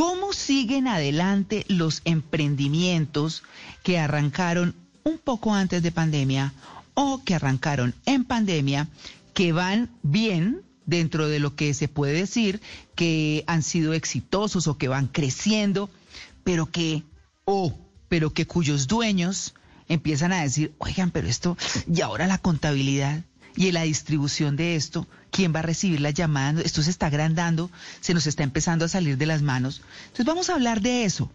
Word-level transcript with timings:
¿Cómo 0.00 0.32
siguen 0.32 0.88
adelante 0.88 1.66
los 1.68 2.00
emprendimientos 2.06 3.42
que 3.82 3.98
arrancaron 3.98 4.74
un 5.04 5.18
poco 5.18 5.52
antes 5.52 5.82
de 5.82 5.92
pandemia 5.92 6.54
o 6.94 7.22
que 7.22 7.34
arrancaron 7.34 7.94
en 8.06 8.24
pandemia, 8.24 8.88
que 9.34 9.52
van 9.52 9.90
bien 10.02 10.62
dentro 10.86 11.28
de 11.28 11.38
lo 11.38 11.54
que 11.54 11.74
se 11.74 11.86
puede 11.86 12.14
decir 12.14 12.62
que 12.94 13.44
han 13.46 13.62
sido 13.62 13.92
exitosos 13.92 14.68
o 14.68 14.78
que 14.78 14.88
van 14.88 15.06
creciendo, 15.06 15.90
pero 16.44 16.70
que, 16.70 17.02
o, 17.44 17.76
pero 18.08 18.32
que 18.32 18.46
cuyos 18.46 18.86
dueños 18.86 19.52
empiezan 19.86 20.32
a 20.32 20.40
decir, 20.40 20.72
oigan, 20.78 21.10
pero 21.10 21.28
esto, 21.28 21.58
y 21.94 22.00
ahora 22.00 22.26
la 22.26 22.38
contabilidad 22.38 23.22
y 23.56 23.72
la 23.72 23.82
distribución 23.82 24.56
de 24.56 24.76
esto, 24.76 25.06
quién 25.30 25.54
va 25.54 25.60
a 25.60 25.62
recibir 25.62 26.00
la 26.00 26.10
llamada, 26.10 26.62
esto 26.62 26.82
se 26.82 26.90
está 26.90 27.06
agrandando, 27.06 27.70
se 28.00 28.14
nos 28.14 28.26
está 28.26 28.42
empezando 28.42 28.84
a 28.84 28.88
salir 28.88 29.16
de 29.16 29.26
las 29.26 29.42
manos. 29.42 29.82
Entonces 30.04 30.26
vamos 30.26 30.50
a 30.50 30.54
hablar 30.54 30.80
de 30.80 31.04
eso, 31.04 31.30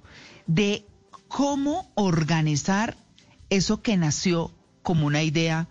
de 0.48 0.86
cómo 1.28 1.92
organizar 1.96 2.98
eso 3.50 3.82
que 3.82 3.98
nació 3.98 4.52
como 4.84 5.08
una 5.08 5.24
idea 5.24 5.68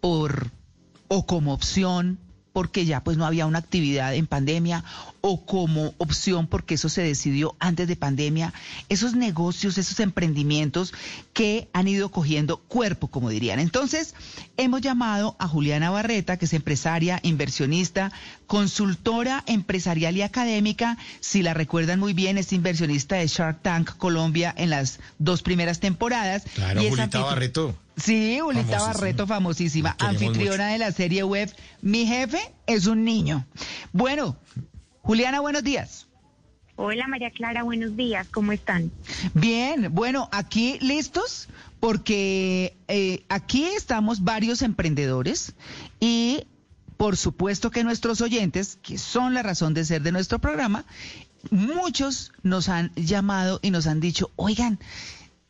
o 0.00 1.26
como 1.26 1.52
opción 1.52 2.18
porque 2.54 2.86
ya 2.86 3.02
pues 3.02 3.16
no 3.16 3.26
había 3.26 3.46
una 3.46 3.58
actividad 3.58 4.14
en 4.14 4.28
pandemia 4.28 4.84
o 5.20 5.44
como 5.44 5.92
opción 5.98 6.46
porque 6.46 6.74
eso 6.74 6.88
se 6.88 7.02
decidió 7.02 7.56
antes 7.58 7.88
de 7.88 7.96
pandemia, 7.96 8.54
esos 8.88 9.14
negocios, 9.14 9.76
esos 9.76 9.98
emprendimientos 9.98 10.94
que 11.32 11.68
han 11.72 11.88
ido 11.88 12.12
cogiendo 12.12 12.58
cuerpo, 12.58 13.08
como 13.08 13.28
dirían. 13.28 13.58
Entonces, 13.58 14.14
hemos 14.56 14.82
llamado 14.82 15.34
a 15.40 15.48
Juliana 15.48 15.90
Barreta, 15.90 16.36
que 16.36 16.44
es 16.44 16.52
empresaria, 16.52 17.18
inversionista, 17.24 18.12
consultora 18.46 19.42
empresarial 19.48 20.16
y 20.16 20.22
académica. 20.22 20.96
Si 21.18 21.42
la 21.42 21.54
recuerdan 21.54 21.98
muy 21.98 22.12
bien, 22.12 22.38
es 22.38 22.52
inversionista 22.52 23.16
de 23.16 23.26
Shark 23.26 23.62
Tank 23.62 23.96
Colombia 23.96 24.54
en 24.56 24.70
las 24.70 25.00
dos 25.18 25.42
primeras 25.42 25.80
temporadas. 25.80 26.44
Claro, 26.54 26.80
y 26.80 26.88
Julita 26.88 27.18
Barreto. 27.18 27.74
Sí, 27.96 28.38
Julita 28.40 28.64
Famosísima. 28.64 28.92
Barreto, 28.92 29.26
famosísima, 29.26 29.96
anfitriona 29.98 30.68
de 30.68 30.78
la 30.78 30.92
serie 30.92 31.22
web 31.22 31.54
Mi 31.80 32.06
jefe 32.06 32.40
es 32.66 32.86
un 32.86 33.04
niño. 33.04 33.46
Bueno, 33.92 34.36
Juliana, 35.02 35.40
buenos 35.40 35.62
días. 35.62 36.06
Hola 36.76 37.06
María 37.06 37.30
Clara, 37.30 37.62
buenos 37.62 37.96
días, 37.96 38.26
¿cómo 38.28 38.50
están? 38.50 38.90
Bien, 39.32 39.94
bueno, 39.94 40.28
aquí 40.32 40.76
listos 40.80 41.48
porque 41.78 42.76
eh, 42.88 43.24
aquí 43.28 43.64
estamos 43.64 44.24
varios 44.24 44.60
emprendedores 44.60 45.54
y 46.00 46.48
por 46.96 47.16
supuesto 47.16 47.70
que 47.70 47.84
nuestros 47.84 48.20
oyentes, 48.20 48.76
que 48.82 48.98
son 48.98 49.34
la 49.34 49.44
razón 49.44 49.72
de 49.72 49.84
ser 49.84 50.02
de 50.02 50.10
nuestro 50.10 50.40
programa, 50.40 50.84
muchos 51.50 52.32
nos 52.42 52.68
han 52.68 52.92
llamado 52.96 53.60
y 53.62 53.70
nos 53.70 53.86
han 53.86 54.00
dicho, 54.00 54.32
oigan, 54.34 54.80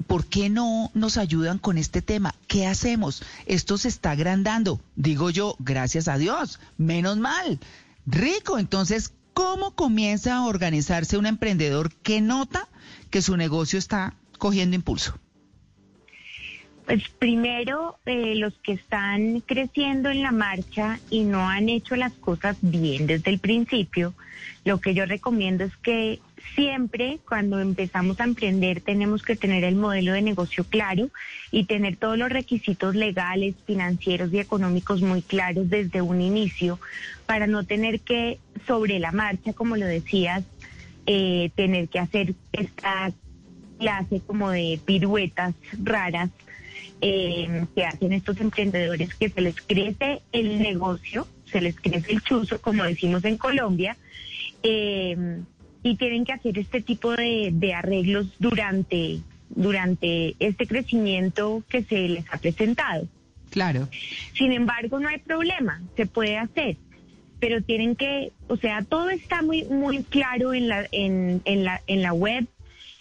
¿por 0.06 0.26
qué 0.26 0.48
no 0.48 0.90
nos 0.94 1.16
ayudan 1.16 1.58
con 1.58 1.78
este 1.78 2.02
tema? 2.02 2.34
¿Qué 2.46 2.66
hacemos? 2.66 3.22
Esto 3.46 3.78
se 3.78 3.88
está 3.88 4.12
agrandando. 4.12 4.80
Digo 4.96 5.30
yo, 5.30 5.56
gracias 5.58 6.08
a 6.08 6.18
Dios, 6.18 6.60
menos 6.76 7.16
mal. 7.16 7.58
Rico, 8.06 8.58
entonces, 8.58 9.12
¿cómo 9.32 9.74
comienza 9.74 10.36
a 10.36 10.46
organizarse 10.46 11.16
un 11.16 11.26
emprendedor 11.26 11.92
que 11.94 12.20
nota 12.20 12.68
que 13.10 13.22
su 13.22 13.36
negocio 13.36 13.78
está 13.78 14.14
cogiendo 14.38 14.76
impulso? 14.76 15.18
Pues 16.86 17.08
primero, 17.18 17.98
eh, 18.04 18.34
los 18.34 18.52
que 18.58 18.72
están 18.72 19.40
creciendo 19.40 20.10
en 20.10 20.22
la 20.22 20.32
marcha 20.32 21.00
y 21.08 21.24
no 21.24 21.48
han 21.48 21.70
hecho 21.70 21.96
las 21.96 22.12
cosas 22.12 22.58
bien 22.60 23.06
desde 23.06 23.30
el 23.30 23.38
principio, 23.38 24.12
lo 24.64 24.80
que 24.80 24.92
yo 24.92 25.06
recomiendo 25.06 25.64
es 25.64 25.74
que 25.78 26.20
siempre 26.54 27.18
cuando 27.26 27.58
empezamos 27.58 28.20
a 28.20 28.24
emprender 28.24 28.80
tenemos 28.80 29.22
que 29.22 29.36
tener 29.36 29.64
el 29.64 29.74
modelo 29.74 30.12
de 30.12 30.22
negocio 30.22 30.64
claro 30.64 31.10
y 31.50 31.64
tener 31.64 31.96
todos 31.96 32.18
los 32.18 32.28
requisitos 32.28 32.94
legales, 32.94 33.54
financieros 33.66 34.32
y 34.32 34.38
económicos 34.38 35.02
muy 35.02 35.22
claros 35.22 35.68
desde 35.70 36.02
un 36.02 36.20
inicio 36.20 36.78
para 37.26 37.46
no 37.46 37.64
tener 37.64 38.00
que 38.00 38.38
sobre 38.66 38.98
la 38.98 39.12
marcha, 39.12 39.52
como 39.52 39.76
lo 39.76 39.86
decías, 39.86 40.44
eh, 41.06 41.50
tener 41.54 41.88
que 41.88 41.98
hacer 41.98 42.34
esta 42.52 43.12
clase 43.78 44.20
como 44.26 44.50
de 44.50 44.78
piruetas 44.84 45.54
raras 45.82 46.30
eh, 47.00 47.66
que 47.74 47.84
hacen 47.84 48.12
estos 48.12 48.40
emprendedores 48.40 49.14
que 49.14 49.28
se 49.28 49.40
les 49.40 49.60
crece 49.60 50.22
el 50.32 50.60
negocio, 50.60 51.26
se 51.44 51.60
les 51.60 51.76
crece 51.78 52.12
el 52.12 52.22
chuzo, 52.22 52.60
como 52.60 52.84
decimos 52.84 53.24
en 53.24 53.36
Colombia, 53.36 53.96
eh, 54.62 55.42
y 55.84 55.96
tienen 55.96 56.24
que 56.24 56.32
hacer 56.32 56.58
este 56.58 56.80
tipo 56.80 57.12
de, 57.12 57.50
de 57.52 57.74
arreglos 57.74 58.26
durante, 58.40 59.20
durante 59.50 60.34
este 60.40 60.66
crecimiento 60.66 61.62
que 61.68 61.84
se 61.84 62.08
les 62.08 62.24
ha 62.32 62.38
presentado. 62.38 63.06
Claro. 63.50 63.88
Sin 64.32 64.50
embargo, 64.50 64.98
no 64.98 65.08
hay 65.08 65.18
problema, 65.18 65.80
se 65.94 66.06
puede 66.06 66.38
hacer, 66.38 66.78
pero 67.38 67.62
tienen 67.62 67.94
que, 67.94 68.32
o 68.48 68.56
sea, 68.56 68.82
todo 68.82 69.10
está 69.10 69.42
muy 69.42 69.64
muy 69.64 70.02
claro 70.02 70.54
en 70.54 70.68
la 70.68 70.86
en, 70.90 71.42
en 71.44 71.62
la 71.62 71.80
en 71.86 72.02
la 72.02 72.12
web. 72.12 72.46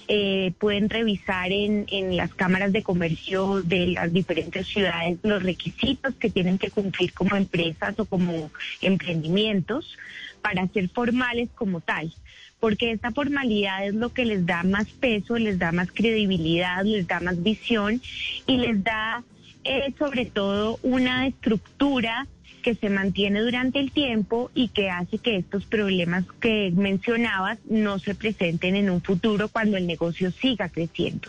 Eh, 0.10 0.52
pueden 0.60 0.90
revisar 0.90 1.54
en, 1.54 1.86
en 1.90 2.18
las 2.18 2.34
cámaras 2.34 2.74
de 2.74 2.84
comercio 2.84 3.62
de 3.62 3.88
las 3.88 4.12
diferentes 4.12 4.68
ciudades 4.68 5.18
los 5.24 5.42
requisitos 5.42 6.14
que 6.16 6.30
tienen 6.30 6.58
que 6.58 6.72
cumplir 6.72 7.14
como 7.14 7.38
empresas 7.38 7.98
o 7.98 8.04
como 8.04 8.52
emprendimientos 8.82 9.98
para 10.42 10.68
ser 10.68 10.90
formales 10.90 11.50
como 11.56 11.80
tal, 11.80 12.14
porque 12.63 12.94
esta 12.94 13.12
formalidad 13.12 13.85
es 13.85 13.94
lo 13.94 14.13
que 14.13 14.24
les 14.24 14.46
da 14.46 14.63
más 14.63 14.88
peso, 14.88 15.38
les 15.38 15.59
da 15.59 15.74
más 15.74 15.91
credibilidad, 15.91 16.85
les 16.85 17.06
da 17.06 17.19
más 17.19 17.44
visión 17.44 18.01
y 18.47 18.56
les 18.56 18.81
da 18.81 19.22
eh, 19.66 19.94
sobre 20.00 20.25
todo 20.25 20.79
una 20.81 21.28
estructura 21.28 22.25
que 22.62 22.74
se 22.75 22.90
mantiene 22.90 23.41
durante 23.41 23.81
el 23.81 23.91
tiempo 23.91 24.50
y 24.56 24.69
que 24.69 24.90
hace 24.90 25.18
que 25.18 25.35
estos 25.35 25.66
problemas 25.66 26.24
que 26.40 26.72
mencionabas 26.74 27.59
no 27.66 28.00
se 28.00 28.16
presenten 28.16 28.78
en 28.78 28.90
un 28.90 29.01
futuro 29.01 29.50
cuando 29.50 29.75
el 29.75 29.85
negocio 29.85 30.31
siga 30.31 30.69
creciendo. 30.69 31.28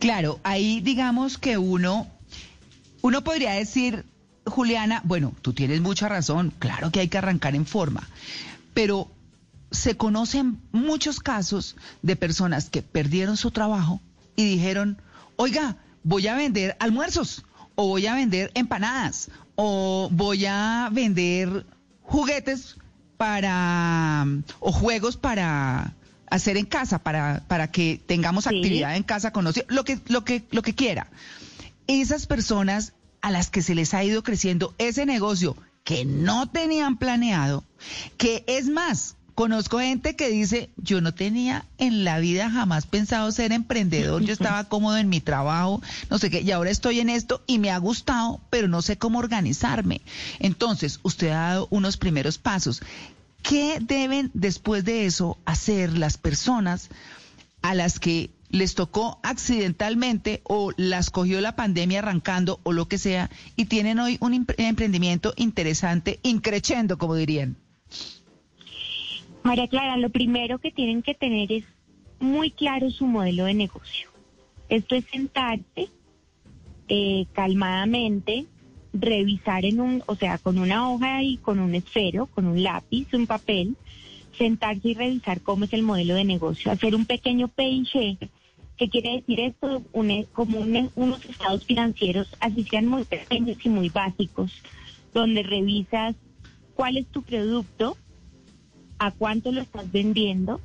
Claro, 0.00 0.38
ahí 0.42 0.82
digamos 0.82 1.38
que 1.38 1.56
uno, 1.56 2.08
uno 3.00 3.24
podría 3.24 3.52
decir, 3.52 4.04
Juliana, 4.44 5.00
bueno, 5.04 5.32
tú 5.40 5.54
tienes 5.54 5.80
mucha 5.80 6.10
razón, 6.10 6.52
claro 6.58 6.90
que 6.90 7.00
hay 7.00 7.08
que 7.08 7.16
arrancar 7.16 7.54
en 7.54 7.64
forma, 7.64 8.06
pero 8.74 9.08
se 9.74 9.96
conocen 9.96 10.60
muchos 10.72 11.20
casos 11.20 11.76
de 12.02 12.16
personas 12.16 12.70
que 12.70 12.82
perdieron 12.82 13.36
su 13.36 13.50
trabajo 13.50 14.00
y 14.36 14.44
dijeron, 14.44 14.98
oiga, 15.36 15.76
voy 16.02 16.26
a 16.26 16.34
vender 16.34 16.76
almuerzos, 16.80 17.44
o 17.74 17.88
voy 17.88 18.06
a 18.06 18.14
vender 18.14 18.50
empanadas, 18.54 19.30
o 19.56 20.08
voy 20.12 20.46
a 20.46 20.88
vender 20.92 21.66
juguetes 22.02 22.76
para, 23.16 24.26
o 24.60 24.72
juegos 24.72 25.16
para 25.16 25.94
hacer 26.28 26.56
en 26.56 26.66
casa, 26.66 26.98
para, 26.98 27.44
para 27.46 27.70
que 27.70 28.00
tengamos 28.06 28.44
Sí. 28.44 28.50
actividad 28.50 28.96
en 28.96 29.02
casa 29.02 29.32
conocido, 29.32 29.66
lo 29.68 29.84
que, 29.84 30.00
lo 30.08 30.24
que, 30.24 30.44
lo 30.50 30.62
que 30.62 30.74
quiera. 30.74 31.08
Esas 31.86 32.26
personas 32.26 32.92
a 33.20 33.30
las 33.30 33.50
que 33.50 33.62
se 33.62 33.74
les 33.74 33.94
ha 33.94 34.04
ido 34.04 34.22
creciendo 34.22 34.74
ese 34.78 35.06
negocio 35.06 35.56
que 35.84 36.04
no 36.04 36.48
tenían 36.48 36.96
planeado, 36.96 37.62
que 38.16 38.44
es 38.46 38.68
más, 38.68 39.16
conozco 39.34 39.78
gente 39.80 40.16
que 40.16 40.28
dice, 40.28 40.70
yo 40.76 41.00
no 41.00 41.12
tenía 41.14 41.64
en 41.78 42.04
la 42.04 42.18
vida 42.18 42.50
jamás 42.50 42.86
pensado 42.86 43.30
ser 43.32 43.52
emprendedor, 43.52 44.22
yo 44.22 44.32
estaba 44.32 44.64
cómodo 44.68 44.96
en 44.96 45.08
mi 45.08 45.20
trabajo, 45.20 45.82
no 46.10 46.18
sé 46.18 46.30
qué, 46.30 46.40
y 46.42 46.50
ahora 46.50 46.70
estoy 46.70 47.00
en 47.00 47.08
esto 47.08 47.42
y 47.46 47.58
me 47.58 47.70
ha 47.70 47.78
gustado, 47.78 48.40
pero 48.50 48.68
no 48.68 48.80
sé 48.82 48.96
cómo 48.96 49.18
organizarme. 49.18 50.00
Entonces, 50.38 51.00
usted 51.02 51.28
ha 51.30 51.48
dado 51.48 51.68
unos 51.70 51.96
primeros 51.96 52.38
pasos. 52.38 52.80
¿Qué 53.42 53.78
deben 53.80 54.30
después 54.34 54.84
de 54.84 55.04
eso 55.06 55.36
hacer 55.44 55.98
las 55.98 56.16
personas 56.16 56.88
a 57.60 57.74
las 57.74 57.98
que 57.98 58.30
les 58.50 58.74
tocó 58.74 59.18
accidentalmente 59.22 60.40
o 60.44 60.72
las 60.76 61.10
cogió 61.10 61.40
la 61.40 61.56
pandemia 61.56 61.98
arrancando 61.98 62.60
o 62.62 62.72
lo 62.72 62.86
que 62.88 62.98
sea 62.98 63.30
y 63.56 63.64
tienen 63.64 63.98
hoy 63.98 64.16
un 64.20 64.32
empre- 64.32 64.54
emprendimiento 64.58 65.34
interesante, 65.36 66.20
increchendo, 66.22 66.96
como 66.98 67.16
dirían? 67.16 67.56
María 69.44 69.68
Clara, 69.68 69.98
lo 69.98 70.08
primero 70.08 70.58
que 70.58 70.70
tienen 70.70 71.02
que 71.02 71.14
tener 71.14 71.52
es 71.52 71.64
muy 72.18 72.50
claro 72.50 72.90
su 72.90 73.06
modelo 73.06 73.44
de 73.44 73.52
negocio. 73.54 74.08
Esto 74.70 74.94
es 74.94 75.04
sentarse 75.12 75.88
eh, 76.88 77.26
calmadamente, 77.34 78.46
revisar 78.94 79.66
en 79.66 79.80
un, 79.80 80.02
o 80.06 80.14
sea, 80.16 80.38
con 80.38 80.58
una 80.58 80.90
hoja 80.90 81.22
y 81.22 81.36
con 81.36 81.58
un 81.58 81.74
esfero, 81.74 82.26
con 82.26 82.46
un 82.46 82.62
lápiz, 82.62 83.06
un 83.12 83.26
papel, 83.26 83.76
sentarse 84.38 84.88
y 84.88 84.94
revisar 84.94 85.42
cómo 85.42 85.66
es 85.66 85.72
el 85.74 85.82
modelo 85.82 86.14
de 86.14 86.24
negocio, 86.24 86.72
hacer 86.72 86.94
un 86.94 87.04
pequeño 87.04 87.48
PIG. 87.48 88.18
¿Qué 88.78 88.88
quiere 88.88 89.16
decir 89.16 89.40
esto? 89.40 89.82
Un- 89.92 90.26
como 90.32 90.58
un- 90.58 90.90
unos 90.96 91.24
estados 91.26 91.64
financieros, 91.66 92.34
así 92.40 92.64
sean 92.64 92.86
muy 92.86 93.04
pequeños 93.04 93.58
y 93.62 93.68
muy 93.68 93.90
básicos, 93.90 94.52
donde 95.12 95.42
revisas 95.42 96.16
cuál 96.74 96.96
es 96.96 97.06
tu 97.08 97.22
producto, 97.22 97.96
a 99.06 99.10
cuánto 99.10 99.52
lo 99.52 99.60
estás 99.60 99.90
vendiendo, 99.92 100.60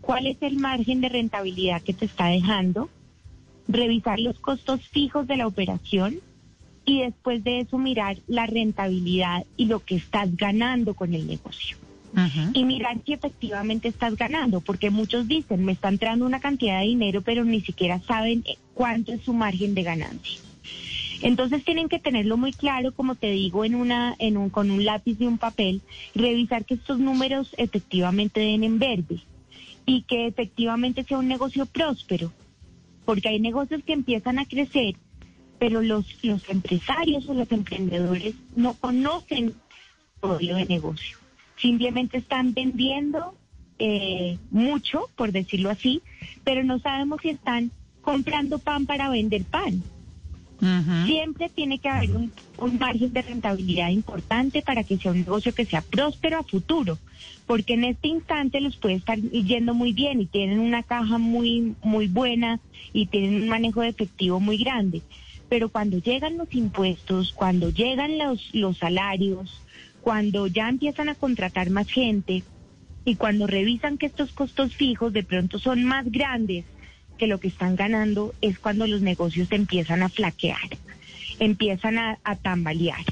cuál 0.00 0.26
es 0.26 0.36
el 0.40 0.56
margen 0.56 1.00
de 1.00 1.08
rentabilidad 1.08 1.82
que 1.82 1.92
te 1.92 2.04
está 2.04 2.26
dejando, 2.26 2.88
revisar 3.66 4.20
los 4.20 4.38
costos 4.38 4.86
fijos 4.88 5.26
de 5.26 5.36
la 5.36 5.46
operación 5.46 6.20
y 6.84 7.02
después 7.02 7.42
de 7.44 7.60
eso 7.60 7.76
mirar 7.78 8.18
la 8.26 8.46
rentabilidad 8.46 9.44
y 9.56 9.66
lo 9.66 9.80
que 9.80 9.96
estás 9.96 10.36
ganando 10.36 10.94
con 10.94 11.14
el 11.14 11.26
negocio. 11.26 11.76
Y 12.54 12.64
mirar 12.64 12.98
si 13.06 13.12
efectivamente 13.12 13.88
estás 13.88 14.16
ganando, 14.16 14.60
porque 14.60 14.90
muchos 14.90 15.28
dicen, 15.28 15.64
me 15.64 15.72
está 15.72 15.88
entrando 15.88 16.26
una 16.26 16.40
cantidad 16.40 16.80
de 16.80 16.86
dinero, 16.86 17.22
pero 17.22 17.44
ni 17.44 17.60
siquiera 17.60 18.00
saben 18.00 18.44
cuánto 18.74 19.12
es 19.12 19.22
su 19.22 19.32
margen 19.32 19.74
de 19.74 19.84
ganancia. 19.84 20.40
Entonces 21.22 21.64
tienen 21.64 21.88
que 21.88 21.98
tenerlo 21.98 22.36
muy 22.36 22.52
claro, 22.52 22.92
como 22.92 23.14
te 23.14 23.30
digo, 23.30 23.64
en 23.64 23.74
una, 23.74 24.14
en 24.18 24.36
un, 24.36 24.48
con 24.48 24.70
un 24.70 24.84
lápiz 24.84 25.16
y 25.20 25.26
un 25.26 25.38
papel, 25.38 25.82
revisar 26.14 26.64
que 26.64 26.74
estos 26.74 26.98
números 26.98 27.54
efectivamente 27.58 28.40
den 28.40 28.64
en 28.64 28.78
verde 28.78 29.20
y 29.84 30.02
que 30.02 30.26
efectivamente 30.26 31.04
sea 31.04 31.18
un 31.18 31.28
negocio 31.28 31.66
próspero, 31.66 32.32
porque 33.04 33.28
hay 33.28 33.40
negocios 33.40 33.82
que 33.84 33.92
empiezan 33.92 34.38
a 34.38 34.46
crecer, 34.46 34.94
pero 35.58 35.82
los, 35.82 36.06
empresarios 36.48 37.28
o 37.28 37.34
los 37.34 37.50
emprendedores 37.52 38.34
no 38.56 38.74
conocen 38.74 39.54
modelo 40.22 40.56
de 40.56 40.66
negocio. 40.66 41.18
Simplemente 41.56 42.18
están 42.18 42.54
vendiendo 42.54 43.34
eh, 43.78 44.38
mucho, 44.50 45.10
por 45.16 45.32
decirlo 45.32 45.68
así, 45.70 46.00
pero 46.44 46.64
no 46.64 46.78
sabemos 46.78 47.20
si 47.20 47.30
están 47.30 47.70
comprando 48.00 48.58
pan 48.58 48.86
para 48.86 49.10
vender 49.10 49.44
pan. 49.44 49.82
Siempre 51.06 51.48
tiene 51.48 51.78
que 51.78 51.88
haber 51.88 52.10
un, 52.10 52.32
margen 52.78 53.12
de 53.12 53.22
rentabilidad 53.22 53.88
importante 53.88 54.60
para 54.60 54.84
que 54.84 54.98
sea 54.98 55.12
un 55.12 55.18
negocio 55.18 55.54
que 55.54 55.64
sea 55.64 55.80
próspero 55.80 56.38
a 56.38 56.42
futuro, 56.42 56.98
porque 57.46 57.74
en 57.74 57.84
este 57.84 58.08
instante 58.08 58.60
les 58.60 58.76
puede 58.76 58.96
estar 58.96 59.18
yendo 59.18 59.72
muy 59.72 59.92
bien 59.92 60.20
y 60.20 60.26
tienen 60.26 60.60
una 60.60 60.82
caja 60.82 61.16
muy 61.16 61.74
muy 61.82 62.08
buena 62.08 62.60
y 62.92 63.06
tienen 63.06 63.42
un 63.42 63.48
manejo 63.48 63.80
de 63.80 63.88
efectivo 63.88 64.38
muy 64.38 64.58
grande, 64.58 65.00
pero 65.48 65.70
cuando 65.70 65.98
llegan 65.98 66.36
los 66.36 66.52
impuestos, 66.54 67.32
cuando 67.32 67.70
llegan 67.70 68.18
los 68.18 68.54
los 68.54 68.76
salarios, 68.76 69.62
cuando 70.02 70.46
ya 70.46 70.68
empiezan 70.68 71.08
a 71.08 71.14
contratar 71.14 71.70
más 71.70 71.88
gente 71.88 72.42
y 73.06 73.14
cuando 73.16 73.46
revisan 73.46 73.96
que 73.96 74.06
estos 74.06 74.32
costos 74.32 74.76
fijos 74.76 75.14
de 75.14 75.22
pronto 75.22 75.58
son 75.58 75.84
más 75.84 76.10
grandes 76.10 76.66
que 77.20 77.26
lo 77.26 77.38
que 77.38 77.48
están 77.48 77.76
ganando 77.76 78.34
es 78.40 78.58
cuando 78.58 78.86
los 78.86 79.02
negocios 79.02 79.52
empiezan 79.52 80.02
a 80.02 80.08
flaquear, 80.08 80.70
empiezan 81.38 81.98
a, 81.98 82.16
tambalear. 82.40 83.04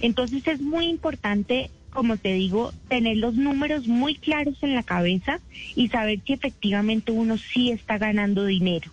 Entonces 0.00 0.48
es 0.48 0.62
muy 0.62 0.86
importante, 0.86 1.70
como 1.90 2.16
te 2.16 2.32
digo, 2.32 2.72
tener 2.88 3.18
los 3.18 3.34
números 3.34 3.86
muy 3.86 4.14
claros 4.14 4.56
en 4.62 4.74
la 4.74 4.82
cabeza 4.82 5.40
y 5.76 5.88
saber 5.88 6.20
si 6.26 6.32
efectivamente 6.32 7.12
uno 7.12 7.36
sí 7.36 7.70
está 7.70 7.98
ganando 7.98 8.46
dinero 8.46 8.90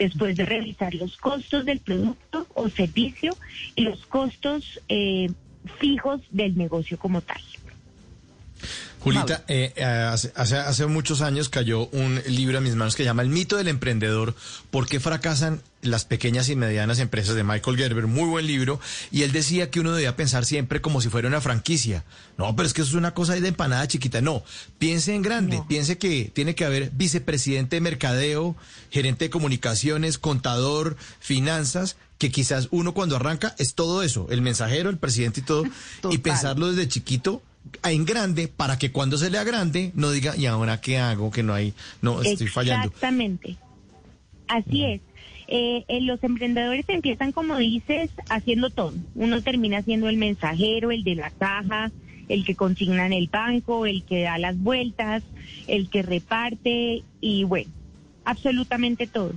después 0.00 0.36
de 0.36 0.46
revisar 0.46 0.94
los 0.94 1.16
costos 1.16 1.64
del 1.64 1.78
producto 1.78 2.48
o 2.54 2.68
servicio 2.68 3.36
y 3.76 3.82
los 3.82 4.04
costos 4.06 4.80
eh, 4.88 5.30
fijos 5.78 6.22
del 6.30 6.58
negocio 6.58 6.98
como 6.98 7.20
tal. 7.20 7.40
Julita, 9.00 9.44
eh, 9.46 9.72
eh, 9.76 9.84
hace, 9.84 10.32
hace, 10.34 10.86
muchos 10.86 11.22
años 11.22 11.48
cayó 11.48 11.86
un 11.88 12.20
libro 12.26 12.58
a 12.58 12.60
mis 12.60 12.74
manos 12.74 12.96
que 12.96 13.04
se 13.04 13.06
llama 13.06 13.22
El 13.22 13.28
mito 13.28 13.56
del 13.56 13.68
emprendedor, 13.68 14.34
¿por 14.70 14.88
qué 14.88 14.98
fracasan 14.98 15.62
las 15.82 16.04
pequeñas 16.04 16.48
y 16.48 16.56
medianas 16.56 16.98
empresas 16.98 17.36
de 17.36 17.44
Michael 17.44 17.76
Gerber? 17.76 18.08
Muy 18.08 18.28
buen 18.28 18.46
libro. 18.46 18.80
Y 19.12 19.22
él 19.22 19.30
decía 19.30 19.70
que 19.70 19.78
uno 19.78 19.92
debía 19.92 20.16
pensar 20.16 20.44
siempre 20.44 20.80
como 20.80 21.00
si 21.00 21.08
fuera 21.08 21.28
una 21.28 21.40
franquicia. 21.40 22.04
No, 22.36 22.54
pero 22.56 22.66
es 22.66 22.74
que 22.74 22.82
eso 22.82 22.90
es 22.90 22.96
una 22.96 23.14
cosa 23.14 23.34
de 23.34 23.46
empanada 23.46 23.86
chiquita. 23.86 24.20
No, 24.20 24.42
piense 24.78 25.14
en 25.14 25.22
grande, 25.22 25.62
piense 25.68 25.96
que 25.96 26.30
tiene 26.34 26.54
que 26.54 26.64
haber 26.64 26.90
vicepresidente 26.90 27.76
de 27.76 27.80
mercadeo, 27.80 28.56
gerente 28.90 29.26
de 29.26 29.30
comunicaciones, 29.30 30.18
contador, 30.18 30.96
finanzas, 31.20 31.96
que 32.18 32.32
quizás 32.32 32.66
uno 32.72 32.94
cuando 32.94 33.14
arranca 33.14 33.54
es 33.58 33.74
todo 33.74 34.02
eso, 34.02 34.26
el 34.30 34.42
mensajero, 34.42 34.90
el 34.90 34.98
presidente 34.98 35.40
y 35.40 35.44
todo, 35.44 35.64
y 36.10 36.18
pensarlo 36.18 36.68
desde 36.68 36.88
chiquito 36.88 37.42
en 37.84 38.04
grande 38.04 38.48
para 38.48 38.78
que 38.78 38.92
cuando 38.92 39.18
se 39.18 39.30
lea 39.30 39.44
grande 39.44 39.92
no 39.94 40.10
diga, 40.10 40.36
¿y 40.36 40.46
ahora 40.46 40.80
qué 40.80 40.98
hago? 40.98 41.30
Que 41.30 41.42
no 41.42 41.54
hay, 41.54 41.74
no, 42.02 42.22
estoy 42.22 42.48
fallando. 42.48 42.88
Exactamente. 42.88 43.56
Así 44.48 44.84
es. 44.84 45.00
Eh, 45.50 45.84
eh, 45.88 46.00
los 46.02 46.22
emprendedores 46.22 46.84
empiezan, 46.88 47.32
como 47.32 47.56
dices, 47.56 48.10
haciendo 48.28 48.70
todo. 48.70 48.92
Uno 49.14 49.40
termina 49.42 49.82
siendo 49.82 50.08
el 50.08 50.18
mensajero, 50.18 50.90
el 50.90 51.04
de 51.04 51.14
la 51.14 51.30
caja, 51.30 51.90
el 52.28 52.44
que 52.44 52.54
consigna 52.54 53.06
en 53.06 53.14
el 53.14 53.28
banco, 53.28 53.86
el 53.86 54.04
que 54.04 54.22
da 54.22 54.36
las 54.38 54.58
vueltas, 54.58 55.22
el 55.66 55.88
que 55.88 56.02
reparte 56.02 57.02
y 57.20 57.44
bueno, 57.44 57.70
absolutamente 58.24 59.06
todo. 59.06 59.32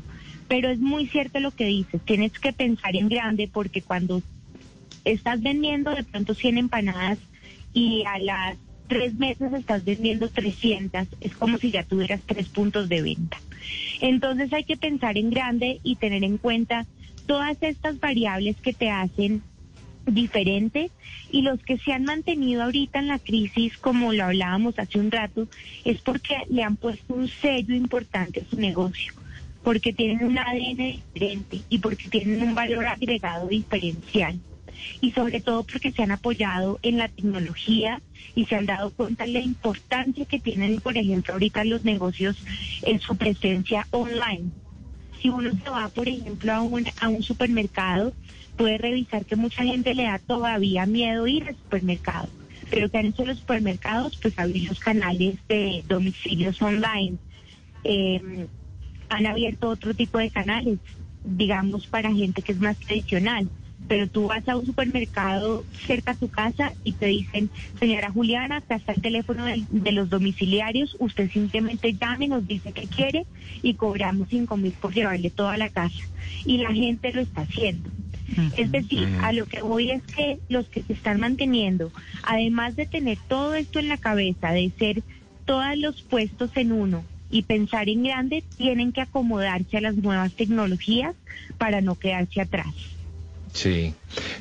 Pero 0.48 0.70
es 0.70 0.80
muy 0.80 1.08
cierto 1.08 1.40
lo 1.40 1.52
que 1.52 1.66
dices, 1.66 2.02
tienes 2.04 2.38
que 2.40 2.52
pensar 2.52 2.96
en 2.98 3.08
grande 3.08 3.50
porque 3.52 3.82
cuando 3.82 4.22
estás 5.06 5.42
vendiendo 5.42 5.96
de 5.96 6.04
pronto 6.04 6.34
100 6.34 6.58
empanadas 6.58 7.20
y 7.74 8.04
a 8.06 8.20
las 8.20 8.58
tres 8.88 9.14
meses 9.14 9.54
estás 9.54 9.86
vendiendo 9.86 10.28
300, 10.28 11.08
es 11.22 11.36
como 11.36 11.58
si 11.58 11.72
ya 11.72 11.84
tuvieras 11.84 12.22
tres 12.26 12.50
puntos 12.50 12.90
de 12.90 13.02
venta. 13.02 13.38
Entonces 14.02 14.52
hay 14.52 14.66
que 14.66 14.76
pensar 14.76 15.18
en 15.18 15.30
grande 15.30 15.80
y 15.84 15.96
tener 15.96 16.24
en 16.24 16.38
cuenta 16.38 16.86
todas 17.26 17.58
estas 17.62 18.00
variables 18.00 18.58
que 18.58 18.74
te 18.74 18.90
hacen 18.90 19.44
diferente 20.06 20.92
y 21.32 21.44
los 21.44 21.62
que 21.62 21.78
se 21.78 21.94
han 21.94 22.04
mantenido 22.04 22.64
ahorita 22.64 23.00
en 23.00 23.08
la 23.08 23.20
crisis, 23.20 23.78
como 23.78 24.12
lo 24.12 24.26
hablábamos 24.26 24.78
hace 24.78 25.00
un 25.00 25.12
rato, 25.12 25.48
es 25.86 26.02
porque 26.02 26.36
le 26.50 26.64
han 26.64 26.76
puesto 26.76 27.14
un 27.14 27.30
sello 27.30 27.74
importante 27.74 28.42
a 28.42 28.50
su 28.50 28.58
negocio, 28.58 29.14
porque 29.64 29.94
tienen 29.94 30.26
un 30.26 30.38
ADN 30.38 30.76
diferente 30.78 31.62
y 31.70 31.80
porque 31.80 32.10
tienen 32.10 32.44
un 32.44 32.56
valor 32.56 32.86
agregado 32.88 33.48
diferencial 33.48 34.38
y 35.02 35.12
sobre 35.12 35.42
todo 35.42 35.64
porque 35.64 35.92
se 35.92 36.04
han 36.04 36.12
apoyado 36.12 36.80
en 36.84 36.98
la 36.98 37.08
tecnología 37.08 38.02
y 38.36 38.46
se 38.46 38.56
han 38.56 38.66
dado 38.66 38.92
cuenta 38.92 39.26
de 39.26 39.32
la 39.32 39.40
importancia 39.40 40.26
que 40.26 40.40
tienen, 40.40 40.80
por 40.80 40.98
ejemplo, 40.98 41.34
ahorita 41.34 41.64
los 41.66 41.84
negocios 41.84 42.38
en 42.84 43.00
su 43.00 43.16
presencia 43.16 43.88
online. 43.92 44.52
Si 45.22 45.30
uno 45.30 45.52
se 45.52 45.70
va, 45.70 45.90
por 45.90 46.08
ejemplo, 46.08 46.54
a 46.54 46.62
un, 46.62 46.86
a 47.00 47.10
un 47.10 47.24
supermercado, 47.24 48.14
puede 48.58 48.78
revisar 48.78 49.26
que 49.26 49.36
mucha 49.36 49.64
gente 49.64 49.94
le 49.94 50.04
da 50.04 50.20
todavía 50.20 50.86
miedo 50.86 51.28
ir 51.28 51.48
al 51.48 51.56
supermercado. 51.56 52.30
Pero 52.70 52.90
que 52.90 52.98
han 52.98 53.08
hecho 53.08 53.26
los 53.26 53.40
supermercados, 53.40 54.18
pues 54.22 54.38
abrir 54.40 54.68
los 54.68 54.80
canales 54.80 55.36
de 55.48 55.84
domicilios 55.88 56.62
online. 56.62 57.18
Eh, 57.84 58.48
han 59.10 59.26
abierto 59.26 59.70
otro 59.70 59.94
tipo 59.94 60.20
de 60.20 60.30
canales, 60.30 60.80
digamos, 61.26 61.86
para 61.88 62.14
gente 62.14 62.42
que 62.42 62.54
es 62.54 62.60
más 62.60 62.78
tradicional 62.78 63.50
pero 63.88 64.08
tú 64.08 64.28
vas 64.28 64.48
a 64.48 64.56
un 64.56 64.66
supermercado 64.66 65.66
cerca 65.86 66.12
a 66.12 66.16
tu 66.16 66.30
casa 66.30 66.74
y 66.84 66.94
te 66.94 67.08
dicen, 67.08 67.50
señora 67.80 68.12
Juliana, 68.12 68.58
acá 68.58 68.76
está 68.76 68.94
el 68.94 69.02
teléfono 69.02 69.46
de, 69.46 69.92
los 69.92 70.10
domiciliarios, 70.10 70.96
usted 71.00 71.30
simplemente 71.30 71.94
llame, 71.94 72.28
nos 72.28 72.48
dice 72.48 72.72
que 72.72 72.88
quiere 72.88 73.26
y 73.62 73.74
cobramos 73.74 74.30
cinco 74.30 74.58
mil 74.58 74.72
por 74.72 74.94
llevarle 74.94 75.30
toda 75.30 75.58
la 75.58 75.70
casa. 75.70 76.04
Y 76.46 76.60
la 76.60 76.74
gente 76.74 77.12
lo 77.12 77.22
está 77.22 77.42
haciendo. 77.42 77.90
Es 78.56 78.72
decir, 78.72 79.10
a 79.22 79.34
lo 79.34 79.46
que 79.46 79.62
voy 79.62 79.92
es 79.92 80.04
que 80.04 80.40
los 80.48 80.68
que 80.70 80.84
se 80.84 80.94
están 80.94 81.20
manteniendo, 81.20 81.92
además 82.24 82.78
de 82.78 82.86
tener 82.86 83.18
todo 83.28 83.56
esto 83.56 83.80
en 83.80 83.90
la 83.90 83.98
cabeza, 83.98 84.52
de 84.52 84.72
ser 84.80 85.04
todos 85.46 85.78
los 85.78 86.02
puestos 86.04 86.50
en 86.56 86.72
uno 86.72 87.04
y 87.30 87.42
pensar 87.44 87.90
en 87.90 88.04
grande, 88.04 88.44
tienen 88.58 88.94
que 88.94 89.02
acomodarse 89.02 89.78
a 89.78 89.82
las 89.82 89.96
nuevas 89.96 90.32
tecnologías 90.34 91.14
para 91.58 91.82
no 91.82 91.96
quedarse 91.96 92.40
atrás. 92.40 92.74
Sí. 93.54 93.94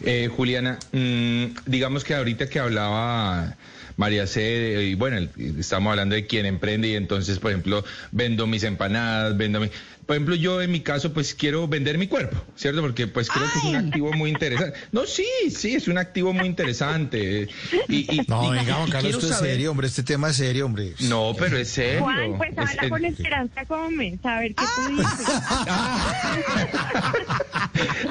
Eh, 0.05 0.29
Juliana, 0.35 0.79
mm, 0.93 1.45
digamos 1.67 2.05
que 2.05 2.15
ahorita 2.15 2.49
que 2.49 2.59
hablaba 2.59 3.57
María 4.01 4.27
C, 4.27 4.83
y 4.83 4.95
bueno, 4.95 5.29
estamos 5.59 5.91
hablando 5.91 6.15
de 6.15 6.27
quien 6.27 6.47
emprende 6.47 6.89
y 6.89 6.95
entonces, 6.95 7.39
por 7.39 7.51
ejemplo, 7.51 7.85
vendo 8.13 8.47
mis 8.47 8.63
empanadas, 8.63 9.37
vendo 9.37 9.61
mi... 9.61 9.69
Por 10.07 10.17
ejemplo, 10.17 10.35
yo 10.37 10.63
en 10.63 10.73
mi 10.73 10.81
caso, 10.81 11.13
pues 11.13 11.35
quiero 11.35 11.69
vender 11.69 11.99
mi 11.99 12.09
cuerpo, 12.09 12.43
¿cierto? 12.57 12.81
Porque 12.81 13.07
pues 13.07 13.29
creo 13.29 13.45
que 13.53 13.59
es 13.59 13.65
un 13.65 13.77
activo 13.77 14.11
muy 14.15 14.31
interesante. 14.31 14.79
No, 14.91 15.05
sí, 15.05 15.27
sí, 15.55 15.75
es 15.75 15.87
un 15.87 15.99
activo 15.99 16.33
muy 16.33 16.47
interesante. 16.47 17.49
Y, 17.89 18.23
no, 18.27 18.51
venga, 18.51 18.75
Juan 18.75 18.91
Carlos, 18.91 19.13
esto 19.17 19.35
es 19.35 19.39
serio, 19.39 19.71
hombre, 19.71 19.87
este 19.87 20.03
tema 20.03 20.31
es 20.31 20.37
serio, 20.37 20.65
hombre. 20.65 20.95
No, 21.01 21.35
pero 21.39 21.59
es 21.59 21.69
serio. 21.69 22.01
Juan, 22.01 22.39
pues 22.39 22.57
habla 22.57 22.89
con 22.89 23.05
Esperanza 23.05 23.65
Gómez, 23.65 24.19
a 24.25 24.41
ver 24.41 24.55
qué 24.55 24.65
tú 24.77 24.97
dices. 24.97 25.27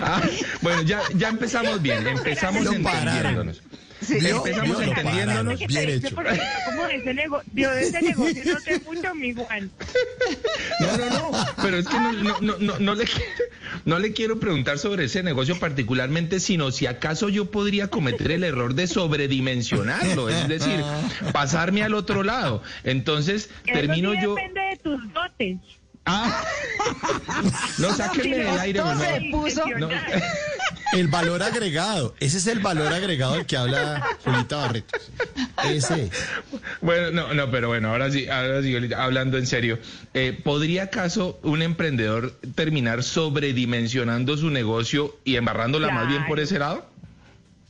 Ah, 0.01 0.21
bueno, 0.61 0.81
ya, 0.83 1.01
ya 1.15 1.29
empezamos 1.29 1.81
bien, 1.81 2.07
empezamos 2.07 2.65
entendiéndonos. 2.65 3.61
Sí, 4.09 4.27
empezamos 4.27 4.81
entendiéndonos. 4.81 5.59
Bien 5.67 5.89
hecho. 5.89 6.15
Como 6.15 6.87
de 6.87 6.95
ese, 6.95 7.13
negocio, 7.13 7.69
de 7.69 7.81
ese 7.81 8.01
negocio 8.01 8.53
no 8.53 8.61
te 8.61 8.79
mucho, 8.79 9.15
mi 9.15 9.33
Juan. 9.33 9.69
No, 10.79 10.97
no, 10.97 11.09
no, 11.09 11.45
pero 11.61 11.77
es 11.77 11.87
que 11.87 11.99
no, 11.99 12.39
no, 12.41 12.57
no, 12.57 12.79
no, 12.79 12.95
le 12.95 13.05
quiero, 13.05 13.43
no 13.85 13.99
le 13.99 14.13
quiero 14.13 14.39
preguntar 14.39 14.79
sobre 14.79 15.05
ese 15.05 15.21
negocio 15.21 15.59
particularmente, 15.59 16.39
sino 16.39 16.71
si 16.71 16.87
acaso 16.87 17.29
yo 17.29 17.51
podría 17.51 17.89
cometer 17.89 18.31
el 18.31 18.43
error 18.43 18.73
de 18.73 18.87
sobredimensionarlo, 18.87 20.29
es 20.29 20.47
decir, 20.47 20.83
pasarme 21.31 21.83
al 21.83 21.93
otro 21.93 22.23
lado. 22.23 22.63
Entonces, 22.83 23.49
termino 23.65 24.13
yo... 24.13 24.35
depende 24.35 24.61
de 24.61 24.77
tus 24.77 25.13
dotes. 25.13 25.57
Ah, 26.05 26.43
no, 27.77 27.93
sáquenme 27.93 28.37
del 28.37 28.59
aire. 28.59 28.79
Todo 28.79 28.95
no. 28.95 29.01
se 29.01 29.21
puso. 29.31 29.63
No. 29.77 29.89
El 30.93 31.07
valor 31.07 31.43
agregado. 31.43 32.15
Ese 32.19 32.37
es 32.37 32.47
el 32.47 32.59
valor 32.59 32.91
agregado 32.93 33.33
del 33.33 33.45
que 33.45 33.57
habla 33.57 34.03
Julita 34.23 34.57
Barretos. 34.57 35.11
Ese. 35.65 36.09
Bueno, 36.81 37.11
no, 37.11 37.33
no, 37.33 37.51
pero 37.51 37.67
bueno, 37.67 37.89
ahora 37.89 38.11
sí, 38.11 38.27
ahora 38.27 38.61
sí, 38.61 38.75
hablando 38.95 39.37
en 39.37 39.47
serio, 39.47 39.79
eh, 40.13 40.39
¿podría 40.43 40.83
acaso 40.83 41.39
un 41.43 41.61
emprendedor 41.61 42.31
terminar 42.55 43.03
sobredimensionando 43.03 44.37
su 44.37 44.49
negocio 44.49 45.17
y 45.23 45.35
embarrándola 45.35 45.91
más 45.91 46.07
bien 46.07 46.25
por 46.25 46.39
ese 46.39 46.59
lado? 46.59 46.89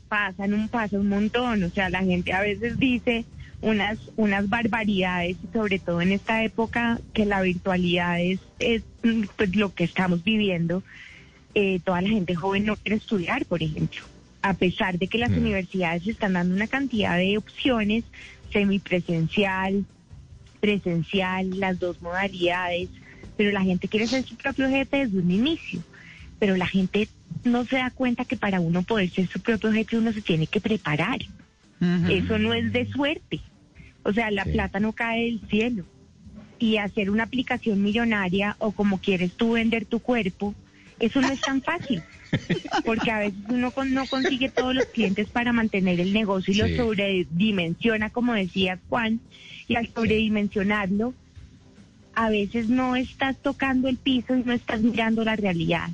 pasan 0.09 0.53
un 0.53 0.67
paso 0.67 0.99
un 0.99 1.07
montón, 1.07 1.63
o 1.63 1.69
sea, 1.69 1.89
la 1.89 2.03
gente 2.03 2.33
a 2.33 2.41
veces 2.41 2.77
dice 2.77 3.23
unas 3.61 3.99
unas 4.15 4.49
barbaridades, 4.49 5.37
y 5.43 5.53
sobre 5.53 5.79
todo 5.79 6.01
en 6.01 6.11
esta 6.11 6.43
época 6.43 6.99
que 7.13 7.25
la 7.25 7.41
virtualidad 7.41 8.19
es, 8.19 8.39
es 8.57 8.83
mm, 9.03 9.23
pues, 9.37 9.55
lo 9.55 9.73
que 9.73 9.83
estamos 9.85 10.23
viviendo. 10.23 10.83
Eh, 11.55 11.79
toda 11.83 12.01
la 12.01 12.09
gente 12.09 12.35
joven 12.35 12.65
no 12.65 12.75
quiere 12.77 12.97
estudiar, 12.97 13.45
por 13.45 13.61
ejemplo, 13.63 14.01
a 14.41 14.53
pesar 14.53 14.97
de 14.99 15.07
que 15.07 15.17
las 15.17 15.31
Mm. 15.31 15.37
universidades 15.37 16.07
están 16.07 16.33
dando 16.33 16.55
una 16.55 16.67
cantidad 16.67 17.17
de 17.17 17.37
opciones, 17.37 18.03
semipresencial, 18.51 19.85
presencial, 20.59 21.59
las 21.59 21.79
dos 21.79 22.01
modalidades, 22.01 22.89
pero 23.37 23.51
la 23.51 23.61
gente 23.63 23.87
quiere 23.87 24.07
ser 24.07 24.23
su 24.25 24.35
propio 24.35 24.69
jefe 24.69 24.97
desde 25.05 25.17
un 25.19 25.31
inicio. 25.31 25.81
Pero 26.39 26.55
la 26.55 26.67
gente 26.67 27.07
no 27.43 27.65
se 27.65 27.77
da 27.77 27.91
cuenta 27.91 28.25
que 28.25 28.37
para 28.37 28.59
uno 28.59 28.83
poder 28.83 29.09
ser 29.09 29.27
su 29.27 29.39
propio 29.39 29.71
jefe 29.71 29.97
uno 29.97 30.13
se 30.13 30.21
tiene 30.21 30.47
que 30.47 30.61
preparar. 30.61 31.19
Eso 32.09 32.37
no 32.37 32.53
es 32.53 32.71
de 32.73 32.85
suerte. 32.87 33.39
O 34.03 34.13
sea, 34.13 34.31
la 34.31 34.43
Sí. 34.43 34.51
plata 34.51 34.79
no 34.79 34.93
cae 34.93 35.25
del 35.25 35.41
cielo. 35.49 35.85
Y 36.59 36.77
hacer 36.77 37.09
una 37.09 37.23
aplicación 37.23 37.81
millonaria 37.81 38.55
o 38.59 38.71
como 38.73 38.99
quieres 38.99 39.33
tú 39.35 39.53
vender 39.53 39.85
tu 39.85 39.99
cuerpo, 39.99 40.53
eso 40.99 41.21
no 41.21 41.29
es 41.29 41.41
tan 41.41 41.61
fácil. 41.61 42.01
Porque 42.85 43.09
a 43.11 43.19
veces 43.19 43.39
uno 43.49 43.71
con- 43.71 43.93
no 43.93 44.05
consigue 44.05 44.49
todos 44.49 44.75
los 44.75 44.85
clientes 44.85 45.27
para 45.29 45.51
mantener 45.51 45.99
el 45.99 46.13
negocio 46.13 46.51
y 46.53 46.55
Sí. 46.57 46.61
lo 46.75 46.83
sobredimensiona, 46.83 48.09
como 48.11 48.33
decía 48.33 48.79
Juan, 48.89 49.19
y 49.67 49.75
al 49.75 49.87
sobredimensionarlo, 49.93 51.13
a 52.15 52.29
veces 52.29 52.69
no 52.69 52.95
estás 52.95 53.37
tocando 53.37 53.87
el 53.87 53.97
piso 53.97 54.35
y 54.35 54.43
no 54.43 54.53
estás 54.53 54.81
mirando 54.81 55.23
la 55.23 55.35
realidad. 55.35 55.89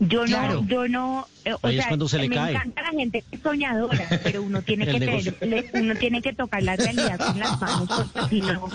Yo 0.00 0.24
Claro. 0.24 0.62
no, 0.62 0.68
yo 0.68 0.88
no, 0.88 1.26
eh, 1.44 1.52
o 1.54 1.66
Ahí 1.66 1.76
es 1.76 1.80
sea, 1.82 1.88
cuando 1.88 2.08
se 2.08 2.18
le 2.18 2.28
me 2.28 2.34
cae. 2.34 2.54
encanta 2.54 2.82
la 2.82 2.90
gente 2.90 3.22
que 3.30 3.36
es 3.36 3.42
soñadora, 3.42 4.20
pero 4.22 4.42
uno 4.42 4.60
tiene 4.62 4.86
que 4.86 4.98
tener- 4.98 5.36
le- 5.40 5.70
uno 5.74 5.94
tiene 5.96 6.20
que 6.20 6.32
tocar 6.32 6.62
la 6.62 6.76
realidad 6.76 7.18
con 7.18 7.38
las 7.38 7.60
manos, 7.60 7.88
porque 7.88 8.28
si 8.28 8.40
no, 8.40 8.68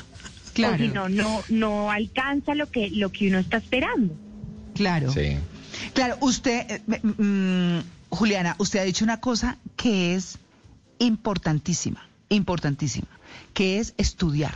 Claro. 0.53 0.77
si 0.77 0.87
no, 0.89 1.09
no, 1.09 1.41
no 1.49 1.91
alcanza 1.91 2.55
lo 2.55 2.67
que, 2.71 2.89
lo 2.89 3.11
que 3.11 3.27
uno 3.27 3.39
está 3.39 3.57
esperando. 3.57 4.15
Claro. 4.79 5.11
Sí. 5.11 5.37
Claro, 5.93 6.15
usted, 6.21 6.65
eh, 6.87 7.01
mm, 7.03 7.79
Juliana, 8.15 8.55
usted 8.59 8.79
ha 8.79 8.83
dicho 8.83 9.03
una 9.03 9.19
cosa 9.19 9.57
que 9.75 10.15
es 10.15 10.37
importantísima, 10.99 12.07
importantísima, 12.29 13.09
que 13.53 13.79
es 13.79 13.93
estudiar. 13.97 14.55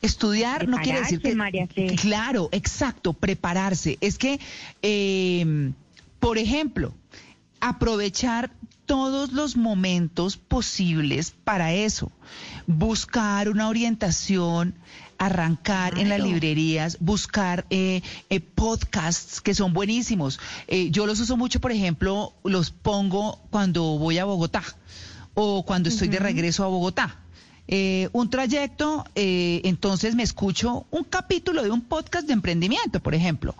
Estudiar 0.00 0.68
no 0.68 0.78
quiere 0.78 1.00
decir 1.00 1.20
que... 1.20 1.34
María 1.34 1.66
C. 1.66 1.96
Claro, 2.00 2.48
exacto, 2.52 3.14
prepararse. 3.14 3.98
Es 4.00 4.16
que, 4.16 4.38
eh, 4.82 5.72
por 6.20 6.38
ejemplo, 6.38 6.94
aprovechar 7.58 8.52
todos 8.84 9.32
los 9.32 9.56
momentos 9.56 10.36
posibles 10.36 11.32
para 11.32 11.72
eso. 11.72 12.12
Buscar 12.68 13.48
una 13.48 13.68
orientación, 13.68 14.76
arrancar 15.18 15.98
en 15.98 16.08
las 16.08 16.20
librerías, 16.20 16.98
buscar 17.00 17.66
eh, 17.70 18.02
eh, 18.30 18.40
podcasts 18.40 19.40
que 19.40 19.54
son 19.54 19.72
buenísimos. 19.72 20.38
Eh, 20.68 20.90
yo 20.90 21.06
los 21.06 21.20
uso 21.20 21.36
mucho, 21.36 21.60
por 21.60 21.72
ejemplo, 21.72 22.32
los 22.44 22.70
pongo 22.70 23.40
cuando 23.50 23.98
voy 23.98 24.18
a 24.18 24.24
Bogotá 24.24 24.62
o 25.34 25.64
cuando 25.64 25.88
estoy 25.88 26.08
de 26.08 26.18
regreso 26.18 26.64
a 26.64 26.68
Bogotá. 26.68 27.20
Eh, 27.68 28.08
un 28.12 28.30
trayecto, 28.30 29.04
eh, 29.16 29.60
entonces 29.64 30.14
me 30.14 30.22
escucho 30.22 30.86
un 30.92 31.02
capítulo 31.02 31.62
de 31.64 31.70
un 31.70 31.80
podcast 31.82 32.26
de 32.26 32.32
emprendimiento, 32.32 33.00
por 33.00 33.14
ejemplo. 33.14 33.56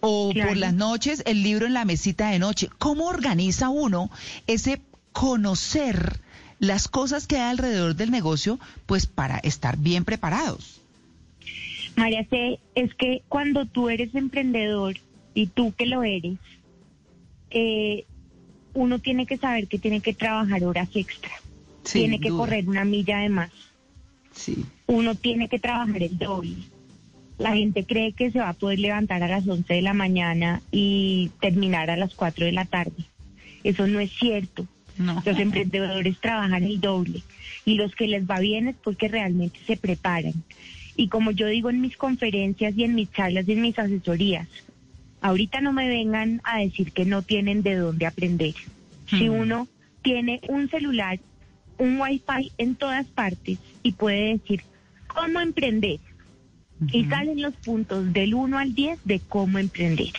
O 0.00 0.30
Claro. 0.32 0.50
por 0.50 0.58
las 0.58 0.74
noches, 0.74 1.22
el 1.24 1.42
libro 1.42 1.66
en 1.66 1.72
la 1.72 1.84
mesita 1.86 2.28
de 2.30 2.38
noche. 2.38 2.68
¿Cómo 2.78 3.06
organiza 3.06 3.70
uno 3.70 4.10
ese 4.46 4.82
conocer 5.12 6.20
las 6.58 6.88
cosas 6.88 7.26
que 7.26 7.36
hay 7.36 7.50
alrededor 7.50 7.96
del 7.96 8.10
negocio, 8.10 8.58
pues 8.84 9.06
para 9.06 9.38
estar 9.38 9.78
bien 9.78 10.04
preparados? 10.04 10.82
María 11.96 12.24
C, 12.28 12.58
es 12.74 12.94
que 12.94 13.22
cuando 13.28 13.66
tú 13.66 13.88
eres 13.88 14.14
emprendedor 14.14 14.96
y 15.34 15.46
tú 15.46 15.72
que 15.76 15.86
lo 15.86 16.02
eres, 16.04 16.38
eh, 17.50 18.04
uno 18.74 18.98
tiene 18.98 19.26
que 19.26 19.38
saber 19.38 19.66
que 19.68 19.78
tiene 19.78 20.00
que 20.00 20.12
trabajar 20.14 20.62
horas 20.64 20.88
extra, 20.94 21.30
Sin 21.84 22.02
tiene 22.02 22.20
que 22.20 22.28
duda. 22.28 22.38
correr 22.40 22.68
una 22.68 22.84
milla 22.84 23.18
de 23.18 23.28
más, 23.30 23.50
Sí. 24.32 24.64
uno 24.86 25.14
tiene 25.14 25.48
que 25.48 25.58
trabajar 25.58 26.02
el 26.02 26.18
doble. 26.18 26.56
La 27.38 27.54
gente 27.54 27.84
cree 27.84 28.12
que 28.12 28.30
se 28.30 28.38
va 28.38 28.50
a 28.50 28.54
poder 28.54 28.78
levantar 28.78 29.22
a 29.22 29.28
las 29.28 29.46
11 29.46 29.74
de 29.74 29.82
la 29.82 29.92
mañana 29.94 30.62
y 30.70 31.30
terminar 31.40 31.90
a 31.90 31.96
las 31.96 32.14
4 32.14 32.46
de 32.46 32.52
la 32.52 32.64
tarde. 32.64 33.04
Eso 33.64 33.86
no 33.86 34.00
es 34.00 34.10
cierto. 34.12 34.66
No. 34.98 35.22
Los 35.24 35.38
emprendedores 35.38 36.18
trabajan 36.18 36.64
el 36.64 36.80
doble 36.80 37.22
y 37.66 37.74
los 37.74 37.94
que 37.94 38.06
les 38.06 38.24
va 38.28 38.40
bien 38.40 38.68
es 38.68 38.76
porque 38.82 39.08
realmente 39.08 39.58
se 39.66 39.76
preparan. 39.76 40.32
Y 40.96 41.08
como 41.08 41.30
yo 41.30 41.46
digo 41.46 41.70
en 41.70 41.80
mis 41.80 41.96
conferencias 41.96 42.74
y 42.76 42.84
en 42.84 42.94
mis 42.94 43.12
charlas 43.12 43.46
y 43.48 43.52
en 43.52 43.60
mis 43.62 43.78
asesorías, 43.78 44.48
ahorita 45.20 45.60
no 45.60 45.72
me 45.72 45.88
vengan 45.88 46.40
a 46.44 46.60
decir 46.60 46.92
que 46.92 47.04
no 47.04 47.22
tienen 47.22 47.62
de 47.62 47.74
dónde 47.76 48.06
aprender. 48.06 48.54
Si 49.08 49.28
Hmm. 49.28 49.34
uno 49.34 49.68
tiene 50.02 50.40
un 50.48 50.68
celular, 50.70 51.18
un 51.78 52.00
wifi 52.00 52.50
en 52.58 52.74
todas 52.76 53.06
partes 53.06 53.58
y 53.82 53.92
puede 53.92 54.38
decir 54.38 54.62
cómo 55.06 55.40
emprender, 55.40 56.00
y 56.92 57.04
salen 57.06 57.40
los 57.40 57.54
puntos 57.54 58.12
del 58.12 58.34
1 58.34 58.58
al 58.58 58.74
10 58.74 58.98
de 59.04 59.20
cómo 59.20 59.58
emprender. 59.58 60.12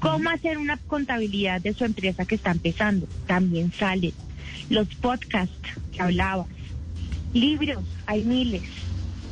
¿Cómo 0.00 0.30
hacer 0.30 0.58
una 0.58 0.78
contabilidad 0.78 1.60
de 1.60 1.74
su 1.74 1.84
empresa 1.84 2.24
que 2.24 2.34
está 2.34 2.50
empezando? 2.52 3.06
También 3.26 3.70
salen. 3.72 4.12
Los 4.70 4.88
podcasts 4.96 5.54
que 5.92 6.02
hablabas. 6.02 6.46
Libros, 7.34 7.84
hay 8.06 8.24
miles. 8.24 8.62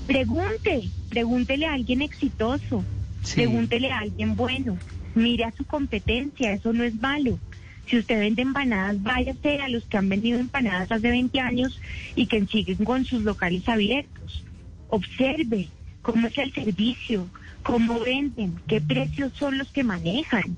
Pregunte, 0.06 0.88
pregúntele 1.08 1.66
a 1.66 1.74
alguien 1.74 2.02
exitoso. 2.02 2.84
Sí. 3.22 3.36
Pregúntele 3.36 3.90
a 3.92 3.98
alguien 3.98 4.36
bueno. 4.36 4.76
Mire 5.14 5.44
a 5.44 5.52
su 5.52 5.64
competencia, 5.64 6.52
eso 6.52 6.72
no 6.72 6.84
es 6.84 6.94
malo. 7.00 7.38
Si 7.86 7.98
usted 7.98 8.18
vende 8.18 8.42
empanadas, 8.42 9.02
váyase 9.02 9.60
a 9.60 9.68
los 9.68 9.84
que 9.84 9.96
han 9.98 10.08
vendido 10.08 10.38
empanadas 10.38 10.90
hace 10.90 11.10
20 11.10 11.38
años 11.40 11.80
y 12.14 12.26
que 12.26 12.44
siguen 12.46 12.84
con 12.84 13.04
sus 13.04 13.22
locales 13.22 13.68
abiertos. 13.68 14.44
Observe 14.88 15.68
cómo 16.00 16.26
es 16.28 16.38
el 16.38 16.52
servicio, 16.52 17.28
cómo 17.62 18.00
venden, 18.00 18.54
qué 18.66 18.80
precios 18.80 19.32
son 19.38 19.58
los 19.58 19.68
que 19.70 19.84
manejan, 19.84 20.56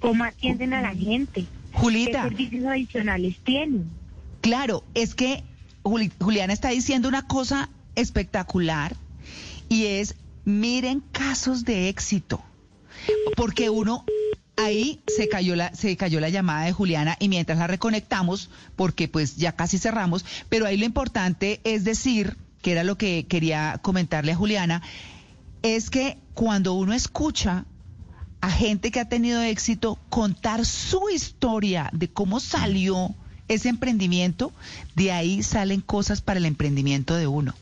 cómo 0.00 0.24
atienden 0.24 0.72
a 0.74 0.82
la 0.82 0.94
gente, 0.94 1.42
qué 1.42 1.78
Julita, 1.78 2.22
servicios 2.22 2.64
adicionales 2.66 3.36
tienen. 3.44 3.86
claro, 4.40 4.82
es 4.94 5.14
que 5.14 5.42
Juli- 5.82 6.10
Juliana 6.20 6.52
está 6.52 6.70
diciendo 6.70 7.08
una 7.08 7.22
cosa 7.26 7.68
espectacular 7.94 8.96
y 9.68 9.86
es, 9.86 10.14
miren 10.44 11.00
casos 11.00 11.64
de 11.64 11.88
éxito, 11.88 12.42
porque 13.36 13.70
uno 13.70 14.04
ahí 14.56 15.02
se 15.06 15.28
cayó 15.28 15.56
la 15.56 15.74
se 15.74 15.96
cayó 15.96 16.20
la 16.20 16.28
llamada 16.28 16.66
de 16.66 16.72
Juliana 16.72 17.16
y 17.18 17.28
mientras 17.28 17.58
la 17.58 17.66
reconectamos 17.66 18.50
porque 18.76 19.08
pues 19.08 19.36
ya 19.36 19.52
casi 19.52 19.78
cerramos, 19.78 20.24
pero 20.48 20.66
ahí 20.66 20.76
lo 20.76 20.84
importante 20.84 21.60
es 21.64 21.84
decir, 21.84 22.36
que 22.60 22.72
era 22.72 22.84
lo 22.84 22.96
que 22.96 23.26
quería 23.26 23.78
comentarle 23.82 24.32
a 24.32 24.36
Juliana, 24.36 24.82
es 25.62 25.90
que 25.90 26.18
cuando 26.34 26.74
uno 26.74 26.92
escucha 26.92 27.64
a 28.40 28.50
gente 28.50 28.90
que 28.90 29.00
ha 29.00 29.08
tenido 29.08 29.40
éxito 29.40 29.98
contar 30.08 30.66
su 30.66 31.08
historia 31.08 31.90
de 31.92 32.08
cómo 32.08 32.40
salió 32.40 33.14
ese 33.54 33.68
emprendimiento, 33.68 34.52
de 34.94 35.12
ahí 35.12 35.42
salen 35.42 35.80
cosas 35.80 36.20
para 36.20 36.38
el 36.38 36.46
emprendimiento 36.46 37.14
de 37.16 37.26
uno. 37.26 37.54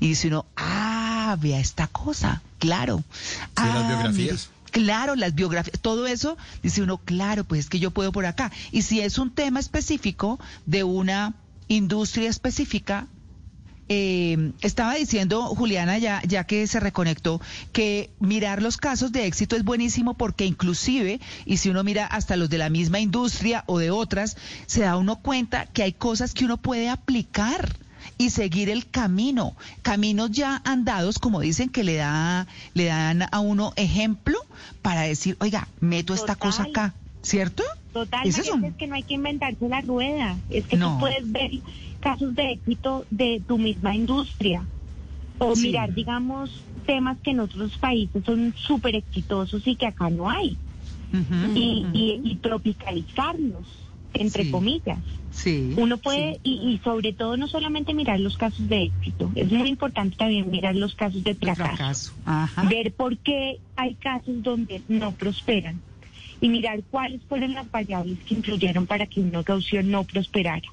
Y 0.00 0.08
dice 0.08 0.28
uno, 0.28 0.46
ah, 0.56 1.36
vea 1.40 1.58
esta 1.60 1.86
cosa, 1.86 2.42
claro. 2.58 3.02
las 3.56 3.66
Ah, 3.66 3.84
biografías. 3.88 4.14
mire, 4.16 4.56
Claro, 4.72 5.16
las 5.16 5.34
biografías, 5.34 5.80
todo 5.80 6.06
eso, 6.06 6.36
dice 6.62 6.82
uno, 6.82 6.98
claro, 6.98 7.44
pues 7.44 7.60
es 7.60 7.68
que 7.70 7.78
yo 7.78 7.90
puedo 7.92 8.12
por 8.12 8.26
acá. 8.26 8.52
Y 8.72 8.82
si 8.82 9.00
es 9.00 9.16
un 9.18 9.30
tema 9.30 9.58
específico 9.58 10.38
de 10.66 10.84
una 10.84 11.32
industria 11.68 12.28
específica, 12.28 13.06
eh, 13.88 14.52
estaba 14.62 14.94
diciendo 14.94 15.42
Juliana, 15.42 15.98
ya, 15.98 16.20
ya 16.26 16.44
que 16.44 16.66
se 16.66 16.80
reconectó, 16.80 17.40
que 17.72 18.10
mirar 18.18 18.62
los 18.62 18.76
casos 18.76 19.12
de 19.12 19.26
éxito 19.26 19.56
es 19.56 19.64
buenísimo 19.64 20.14
porque 20.14 20.44
inclusive, 20.44 21.20
y 21.44 21.58
si 21.58 21.68
uno 21.68 21.84
mira 21.84 22.06
hasta 22.06 22.36
los 22.36 22.50
de 22.50 22.58
la 22.58 22.68
misma 22.68 22.98
industria 22.98 23.64
o 23.66 23.78
de 23.78 23.90
otras, 23.90 24.36
se 24.66 24.80
da 24.82 24.96
uno 24.96 25.16
cuenta 25.16 25.66
que 25.66 25.82
hay 25.82 25.92
cosas 25.92 26.34
que 26.34 26.44
uno 26.44 26.56
puede 26.56 26.88
aplicar 26.88 27.76
y 28.18 28.30
seguir 28.30 28.70
el 28.70 28.88
camino, 28.88 29.56
caminos 29.82 30.30
ya 30.30 30.62
andados, 30.64 31.18
como 31.18 31.40
dicen 31.40 31.68
que 31.68 31.84
le 31.84 31.96
da, 31.96 32.46
le 32.74 32.86
dan 32.86 33.22
a 33.30 33.40
uno 33.40 33.72
ejemplo 33.76 34.38
para 34.82 35.02
decir, 35.02 35.36
oiga, 35.40 35.68
meto 35.80 36.14
esta 36.14 36.34
cosa 36.34 36.64
acá, 36.64 36.94
¿cierto? 37.22 37.62
Total, 37.92 38.26
es, 38.26 38.40
que 38.76 38.86
no 38.86 38.94
hay 38.94 39.02
que 39.02 39.14
inventarse 39.14 39.68
la 39.68 39.80
rueda, 39.80 40.36
es 40.50 40.66
que 40.66 40.76
tú 40.76 40.98
puedes 40.98 41.30
ver 41.30 41.50
casos 42.00 42.34
de 42.34 42.52
éxito 42.52 43.06
de 43.10 43.42
tu 43.46 43.58
misma 43.58 43.94
industria. 43.94 44.64
O 45.38 45.54
mirar, 45.54 45.92
digamos, 45.92 46.50
temas 46.86 47.18
que 47.22 47.32
en 47.32 47.40
otros 47.40 47.76
países 47.76 48.24
son 48.24 48.54
súper 48.56 48.94
exitosos 48.96 49.66
y 49.66 49.76
que 49.76 49.86
acá 49.86 50.08
no 50.08 50.30
hay. 50.30 50.56
y, 51.54 52.38
tropicalizarlos, 52.40 53.66
entre 54.14 54.50
comillas. 54.50 54.98
Sí, 55.30 55.74
Uno 55.76 55.98
puede, 55.98 56.40
y, 56.42 56.80
sobre 56.82 57.12
todo 57.12 57.36
no 57.36 57.46
solamente 57.46 57.92
mirar 57.92 58.18
los 58.20 58.38
casos 58.38 58.66
de 58.68 58.84
éxito, 58.84 59.30
es 59.34 59.52
muy 59.52 59.68
importante 59.68 60.16
también 60.16 60.50
mirar 60.50 60.74
los 60.74 60.94
casos 60.94 61.22
de 61.22 61.34
fracaso. 61.34 62.12
Ver 62.70 62.92
por 62.94 63.18
qué 63.18 63.58
hay 63.76 63.94
casos 63.96 64.42
donde 64.42 64.80
no 64.88 65.12
prosperan. 65.12 65.80
Y 66.40 66.48
mirar 66.48 66.82
cuáles 66.90 67.22
fueron 67.24 67.54
las 67.54 67.70
variables 67.70 68.18
que 68.26 68.34
influyeron 68.34 68.86
para 68.86 69.06
que 69.06 69.20
un 69.20 69.30
negocio 69.30 69.82
no 69.82 70.04
prosperara. 70.04 70.68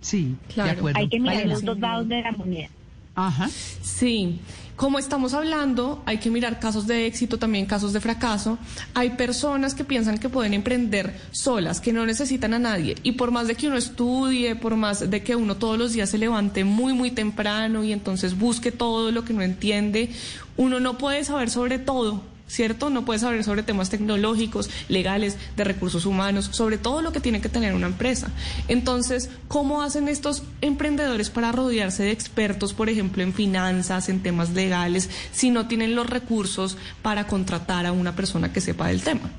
Sí, 0.00 0.36
claro. 0.52 0.86
Hay 0.94 1.08
que 1.08 1.20
mirar 1.20 1.46
los 1.46 1.64
dos 1.64 1.78
lados 1.78 2.08
de 2.08 2.22
la 2.22 2.32
moneda. 2.32 2.68
Ajá. 3.14 3.48
Sí, 3.82 4.38
como 4.78 5.00
estamos 5.00 5.34
hablando, 5.34 6.00
hay 6.06 6.18
que 6.18 6.30
mirar 6.30 6.60
casos 6.60 6.86
de 6.86 7.06
éxito, 7.06 7.36
también 7.36 7.66
casos 7.66 7.92
de 7.92 8.00
fracaso. 8.00 8.58
Hay 8.94 9.10
personas 9.10 9.74
que 9.74 9.82
piensan 9.82 10.18
que 10.18 10.28
pueden 10.28 10.54
emprender 10.54 11.20
solas, 11.32 11.80
que 11.80 11.92
no 11.92 12.06
necesitan 12.06 12.54
a 12.54 12.60
nadie. 12.60 12.94
Y 13.02 13.12
por 13.12 13.32
más 13.32 13.48
de 13.48 13.56
que 13.56 13.66
uno 13.66 13.76
estudie, 13.76 14.54
por 14.54 14.76
más 14.76 15.10
de 15.10 15.22
que 15.24 15.34
uno 15.34 15.56
todos 15.56 15.76
los 15.76 15.94
días 15.94 16.10
se 16.10 16.18
levante 16.18 16.62
muy, 16.62 16.92
muy 16.92 17.10
temprano 17.10 17.82
y 17.82 17.90
entonces 17.90 18.38
busque 18.38 18.70
todo 18.70 19.10
lo 19.10 19.24
que 19.24 19.32
no 19.32 19.42
entiende, 19.42 20.10
uno 20.56 20.78
no 20.78 20.96
puede 20.96 21.24
saber 21.24 21.50
sobre 21.50 21.80
todo 21.80 22.22
¿cierto? 22.48 22.90
No 22.90 23.04
puede 23.04 23.20
saber 23.20 23.44
sobre 23.44 23.62
temas 23.62 23.90
tecnológicos, 23.90 24.68
legales, 24.88 25.38
de 25.56 25.64
recursos 25.64 26.06
humanos, 26.06 26.48
sobre 26.52 26.78
todo 26.78 27.02
lo 27.02 27.12
que 27.12 27.20
tiene 27.20 27.40
que 27.40 27.48
tener 27.48 27.74
una 27.74 27.86
empresa. 27.86 28.30
Entonces, 28.66 29.30
¿cómo 29.46 29.82
hacen 29.82 30.08
estos 30.08 30.42
emprendedores 30.60 31.30
para 31.30 31.52
rodearse 31.52 32.02
de 32.04 32.10
expertos, 32.10 32.74
por 32.74 32.88
ejemplo, 32.88 33.22
en 33.22 33.32
finanzas, 33.32 34.08
en 34.08 34.22
temas 34.22 34.50
legales, 34.50 35.10
si 35.30 35.50
no 35.50 35.68
tienen 35.68 35.94
los 35.94 36.08
recursos 36.08 36.76
para 37.02 37.26
contratar 37.26 37.86
a 37.86 37.92
una 37.92 38.16
persona 38.16 38.52
que 38.52 38.60
sepa 38.60 38.88
del 38.88 39.02
tema? 39.02 39.30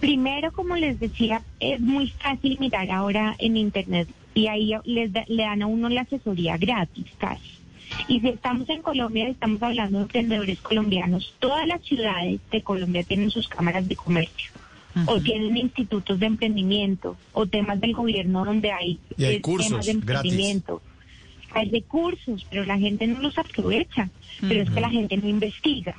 Primero, 0.00 0.52
como 0.52 0.76
les 0.76 1.00
decía, 1.00 1.42
es 1.58 1.80
muy 1.80 2.10
fácil 2.10 2.58
mirar 2.60 2.90
ahora 2.90 3.34
en 3.38 3.56
Internet 3.56 4.08
y 4.34 4.48
ahí 4.48 4.72
les 4.84 5.10
le 5.12 5.42
dan 5.42 5.62
a 5.62 5.66
uno 5.66 5.88
la 5.88 6.02
asesoría 6.02 6.58
gratis 6.58 7.06
casi. 7.18 7.55
Y 8.08 8.20
si 8.20 8.28
estamos 8.28 8.68
en 8.68 8.82
Colombia, 8.82 9.28
estamos 9.28 9.62
hablando 9.62 9.98
de 9.98 10.04
emprendedores 10.04 10.60
colombianos. 10.60 11.34
Todas 11.38 11.66
las 11.66 11.82
ciudades 11.82 12.40
de 12.50 12.62
Colombia 12.62 13.02
tienen 13.02 13.30
sus 13.30 13.48
cámaras 13.48 13.88
de 13.88 13.96
comercio. 13.96 14.52
O 15.06 15.20
tienen 15.20 15.58
institutos 15.58 16.18
de 16.18 16.24
emprendimiento, 16.24 17.18
o 17.34 17.46
temas 17.46 17.78
del 17.80 17.92
gobierno 17.92 18.46
donde 18.46 18.72
hay, 18.72 18.98
eh, 19.18 19.42
temas 19.42 19.84
de 19.84 19.92
emprendimiento. 19.92 20.80
Hay 21.52 21.68
recursos, 21.70 22.46
pero 22.48 22.64
la 22.64 22.78
gente 22.78 23.06
no 23.06 23.20
los 23.20 23.36
aprovecha. 23.36 24.08
Pero 24.40 24.62
es 24.62 24.70
que 24.70 24.80
la 24.80 24.88
gente 24.88 25.16
no 25.18 25.28
investiga. 25.28 25.96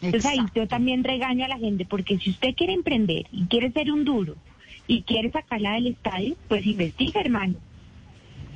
Entonces 0.00 0.30
ahí 0.30 0.38
yo 0.54 0.68
también 0.68 1.02
regaño 1.02 1.44
a 1.44 1.48
la 1.48 1.58
gente, 1.58 1.84
porque 1.86 2.18
si 2.18 2.30
usted 2.30 2.54
quiere 2.54 2.74
emprender 2.74 3.26
y 3.32 3.46
quiere 3.46 3.72
ser 3.72 3.90
un 3.90 4.04
duro 4.04 4.36
y 4.86 5.02
quiere 5.02 5.30
sacarla 5.30 5.72
del 5.72 5.88
estadio, 5.88 6.36
pues 6.48 6.64
investiga, 6.66 7.20
hermano. 7.20 7.54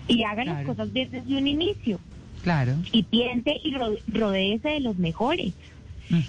Y 0.06 0.22
haga 0.24 0.44
las 0.44 0.66
cosas 0.66 0.92
desde 0.92 1.20
un 1.20 1.46
inicio. 1.46 1.98
Claro. 2.42 2.76
Y 2.92 3.02
piense 3.02 3.60
y 3.62 3.74
rodeese 3.74 4.68
de 4.68 4.80
los 4.80 4.96
mejores. 4.96 5.52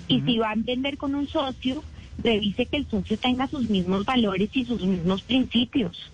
Y 0.07 0.21
si 0.21 0.37
va 0.37 0.51
a 0.51 0.53
emprender 0.53 0.97
con 0.97 1.15
un 1.15 1.27
socio, 1.27 1.83
revise 2.21 2.67
que 2.67 2.77
el 2.77 2.87
socio 2.87 3.17
tenga 3.17 3.47
sus 3.47 3.69
mismos 3.69 4.05
valores 4.05 4.49
y 4.53 4.65
sus 4.65 4.83
mismos 4.83 5.23
principios. 5.23 6.11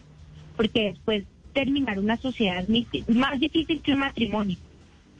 Porque 0.56 0.86
después 0.86 1.26
terminar 1.54 2.00
una 2.00 2.18
sociedad 2.18 2.66
es 2.70 3.10
más 3.10 3.40
difícil 3.40 3.82
que 3.82 3.94
un 3.94 4.00
matrimonio. 4.00 4.58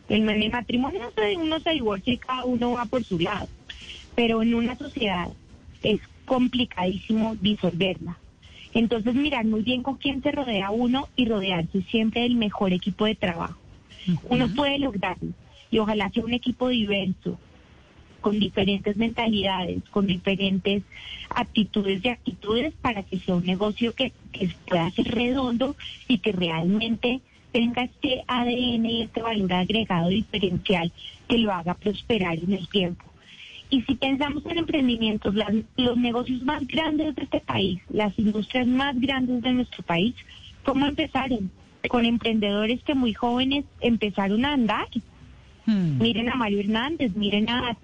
En 0.10 0.30
el 0.30 0.52
matrimonio 0.52 1.12
uno 1.38 1.60
se 1.60 1.72
divorcia 1.72 2.14
y 2.14 2.18
cada 2.18 2.46
uno 2.46 2.72
va 2.72 2.86
por 2.86 3.04
su 3.04 3.20
lado. 3.20 3.48
Pero 4.16 4.42
en 4.42 4.54
una 4.54 4.78
sociedad 4.78 5.28
es 5.84 6.00
complicadísimo 6.26 7.36
disolverla. 7.42 8.18
Entonces 8.74 9.16
mirar 9.16 9.46
muy 9.46 9.64
bien 9.64 9.84
con 9.84 9.96
quién 9.96 10.22
se 10.22 10.32
rodea 10.32 10.70
uno 10.70 11.10
y 11.16 11.26
rodearse 11.26 11.82
siempre 11.84 12.22
del 12.22 12.36
mejor 12.36 12.74
equipo 12.74 13.06
de 13.06 13.16
trabajo. 13.16 13.58
Uno 14.30 14.48
puede 14.56 14.80
lograrlo 14.80 15.34
y 15.70 15.80
ojalá 15.80 16.10
sea 16.10 16.24
un 16.24 16.34
equipo 16.34 16.70
diverso, 16.70 17.38
con 18.22 18.40
diferentes 18.40 18.98
mentalidades, 18.98 19.84
con 19.90 20.08
diferentes 20.08 20.84
actitudes 21.30 22.04
y 22.04 22.10
actitudes 22.10 22.74
para 22.82 23.04
que 23.04 23.20
sea 23.20 23.36
un 23.36 23.46
negocio 23.46 23.94
que, 23.94 24.12
pueda 24.68 24.90
ser 24.92 25.08
redondo 25.14 25.76
y 26.08 26.18
que 26.20 26.32
realmente 26.32 27.22
tenga 27.52 27.84
este 27.84 28.24
ADN 28.28 28.86
y 28.86 29.02
este 29.04 29.22
valor 29.22 29.54
agregado 29.54 30.10
diferencial 30.10 30.92
que 31.28 31.38
lo 31.38 31.52
haga 31.54 31.74
prosperar 31.74 32.38
en 32.38 32.54
el 32.54 32.68
tiempo. 32.68 33.06
Y 33.70 33.82
si 33.82 33.96
pensamos 33.96 34.46
en 34.46 34.60
emprendimientos, 34.60 35.36
los 35.76 35.98
negocios 35.98 36.42
más 36.44 36.66
grandes 36.68 37.16
de 37.16 37.24
este 37.24 37.42
país, 37.42 37.82
las 37.90 38.18
industrias 38.18 38.68
más 38.68 39.00
grandes 39.00 39.42
de 39.42 39.54
nuestro 39.54 39.84
país, 39.84 40.16
¿cómo 40.64 40.86
empezaron? 40.86 41.52
Con 41.90 42.06
emprendedores 42.06 42.82
que 42.84 42.96
muy 42.96 43.14
jóvenes 43.14 43.66
empezaron 43.82 44.46
a 44.46 44.54
andar. 44.54 44.88
Hmm. 45.66 45.98
Miren 46.00 46.30
a 46.30 46.36
Mario 46.36 46.60
Hernández, 46.60 47.16
miren 47.16 47.50
a, 47.50 47.76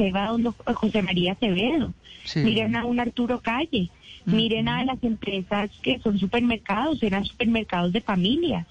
José 0.73 1.01
María 1.01 1.33
Acevedo, 1.33 1.93
miren 2.35 2.75
a 2.75 2.85
un 2.85 2.99
Arturo 2.99 3.41
Calle, 3.41 3.89
hmm. 4.25 4.35
miren 4.35 4.67
a 4.69 4.85
las 4.85 5.03
empresas 5.03 5.69
que 5.81 5.99
son 5.99 6.17
supermercados, 6.17 7.03
eran 7.03 7.25
supermercados 7.25 7.91
de 7.91 8.01
familias, 8.01 8.67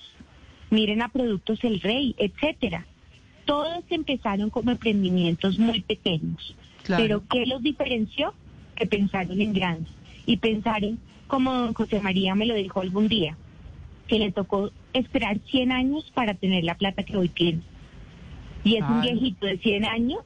miren 0.70 1.02
a 1.02 1.08
Productos 1.08 1.62
El 1.64 1.80
Rey, 1.80 2.14
etcétera. 2.18 2.86
Todos 3.44 3.84
empezaron 3.90 4.50
como 4.50 4.70
emprendimientos 4.70 5.58
muy 5.58 5.80
pequeños. 5.80 6.54
Pero 6.86 7.22
¿qué 7.28 7.44
los 7.46 7.62
diferenció? 7.62 8.34
Que 8.76 8.86
pensaron 8.86 9.40
en 9.40 9.52
grande 9.52 9.88
y 10.26 10.36
pensaron, 10.36 10.98
como 11.26 11.72
José 11.74 12.00
María 12.00 12.34
me 12.34 12.46
lo 12.46 12.54
dijo 12.54 12.80
algún 12.80 13.08
día, 13.08 13.36
que 14.06 14.18
le 14.18 14.32
tocó 14.32 14.70
esperar 14.92 15.38
100 15.50 15.72
años 15.72 16.10
para 16.14 16.34
tener 16.34 16.64
la 16.64 16.76
plata 16.76 17.02
que 17.02 17.16
hoy 17.16 17.28
tiene. 17.28 17.60
Y 18.64 18.76
es 18.76 18.82
un 18.82 19.00
viejito 19.00 19.46
de 19.46 19.58
100 19.58 19.84
años 19.84 20.20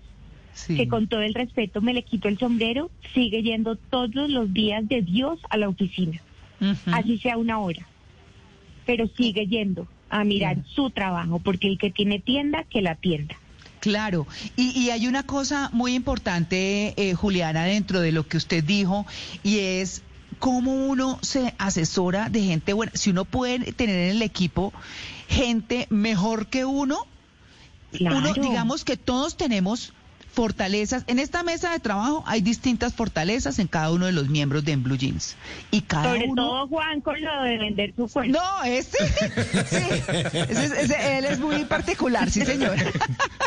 que 0.66 0.88
con 0.88 1.06
todo 1.06 1.20
el 1.20 1.34
respeto 1.34 1.80
me 1.80 1.92
le 1.92 2.02
quito 2.02 2.28
el 2.28 2.38
sombrero, 2.38 2.90
sigue 3.14 3.42
yendo 3.42 3.76
todos 3.76 4.30
los 4.30 4.52
días 4.52 4.88
de 4.88 5.02
Dios 5.02 5.38
a 5.50 5.56
la 5.56 5.68
oficina, 5.68 6.20
así 6.86 7.18
sea 7.18 7.36
una 7.36 7.58
hora, 7.58 7.86
pero 8.86 9.06
sigue 9.16 9.46
yendo 9.46 9.86
a 10.08 10.24
mirar 10.24 10.58
su 10.74 10.90
trabajo, 10.90 11.40
porque 11.40 11.68
el 11.68 11.78
que 11.78 11.90
tiene 11.90 12.20
tienda, 12.20 12.64
que 12.64 12.80
la 12.80 12.94
tienda. 12.94 13.36
Claro, 13.80 14.26
y, 14.56 14.90
hay 14.90 15.06
una 15.06 15.24
cosa 15.24 15.70
muy 15.72 15.94
importante, 15.94 16.94
eh, 16.96 17.14
Juliana, 17.14 17.64
dentro 17.64 18.00
de 18.00 18.10
lo 18.10 18.26
que 18.26 18.36
usted 18.36 18.64
dijo, 18.64 19.06
y 19.44 19.58
es 19.58 20.02
cómo 20.38 20.86
uno 20.86 21.18
se 21.22 21.54
asesora 21.58 22.28
de 22.28 22.42
gente 22.42 22.72
buena. 22.72 22.92
Si 22.94 23.10
uno 23.10 23.24
puede 23.24 23.72
tener 23.72 23.96
en 23.96 24.16
el 24.16 24.22
equipo 24.22 24.72
gente 25.28 25.86
mejor 25.90 26.46
que 26.46 26.64
uno, 26.64 27.06
uno 28.00 28.32
digamos 28.34 28.84
que 28.84 28.96
todos 28.96 29.36
tenemos 29.36 29.92
fortalezas. 30.36 31.04
En 31.06 31.18
esta 31.18 31.42
mesa 31.42 31.72
de 31.72 31.80
trabajo 31.80 32.22
hay 32.26 32.42
distintas 32.42 32.92
fortalezas 32.92 33.58
en 33.58 33.68
cada 33.68 33.90
uno 33.90 34.04
de 34.04 34.12
los 34.12 34.28
miembros 34.28 34.64
de 34.66 34.72
en 34.72 34.82
Blue 34.82 34.98
Jeans. 34.98 35.34
Y 35.70 35.80
cada 35.80 36.12
Sobre 36.12 36.28
todo 36.36 36.68
Juan 36.68 37.00
con 37.00 37.20
lo 37.20 37.42
de 37.42 37.56
vender 37.56 37.94
su 37.96 38.06
cuerpo. 38.06 38.32
No, 38.32 38.64
este, 38.64 38.98
sí, 39.64 40.94
él 41.00 41.24
es 41.24 41.40
muy 41.40 41.64
particular, 41.64 42.30
sí 42.30 42.44
señor. 42.44 42.76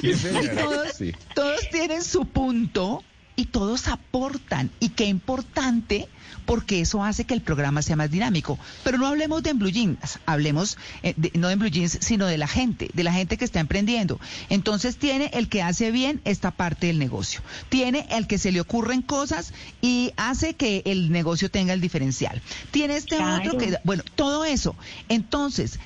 y 0.01 0.13
todos, 0.59 0.97
todos 1.35 1.69
tienen 1.69 2.03
su 2.03 2.25
punto 2.25 3.03
y 3.39 3.45
todos 3.45 3.87
aportan. 3.87 4.69
Y 4.81 4.89
qué 4.89 5.05
importante 5.05 6.09
porque 6.45 6.81
eso 6.81 7.05
hace 7.05 7.23
que 7.23 7.33
el 7.33 7.39
programa 7.39 7.81
sea 7.81 7.95
más 7.95 8.11
dinámico. 8.11 8.59
Pero 8.83 8.97
no 8.97 9.07
hablemos 9.07 9.41
de 9.43 9.51
en 9.51 9.59
Blue 9.59 9.69
Jeans, 9.69 10.19
hablemos 10.25 10.77
eh, 11.03 11.15
no 11.35 11.47
de 11.47 11.55
Blue 11.55 11.69
Jeans, 11.69 11.99
sino 12.01 12.25
de 12.25 12.37
la 12.37 12.47
gente, 12.47 12.89
de 12.93 13.03
la 13.03 13.13
gente 13.13 13.37
que 13.37 13.45
está 13.45 13.61
emprendiendo. 13.61 14.19
Entonces 14.49 14.97
tiene 14.97 15.31
el 15.33 15.47
que 15.47 15.61
hace 15.61 15.89
bien 15.91 16.19
esta 16.25 16.51
parte 16.51 16.87
del 16.87 16.99
negocio, 16.99 17.41
tiene 17.69 18.07
el 18.09 18.27
que 18.27 18.37
se 18.37 18.51
le 18.51 18.59
ocurren 18.59 19.01
cosas 19.01 19.53
y 19.81 20.11
hace 20.17 20.55
que 20.55 20.81
el 20.85 21.09
negocio 21.09 21.49
tenga 21.49 21.71
el 21.71 21.79
diferencial. 21.79 22.41
Tiene 22.71 22.97
este 22.97 23.23
otro 23.23 23.57
que, 23.57 23.77
bueno, 23.85 24.03
todo 24.15 24.43
eso. 24.43 24.75
Entonces, 25.07 25.79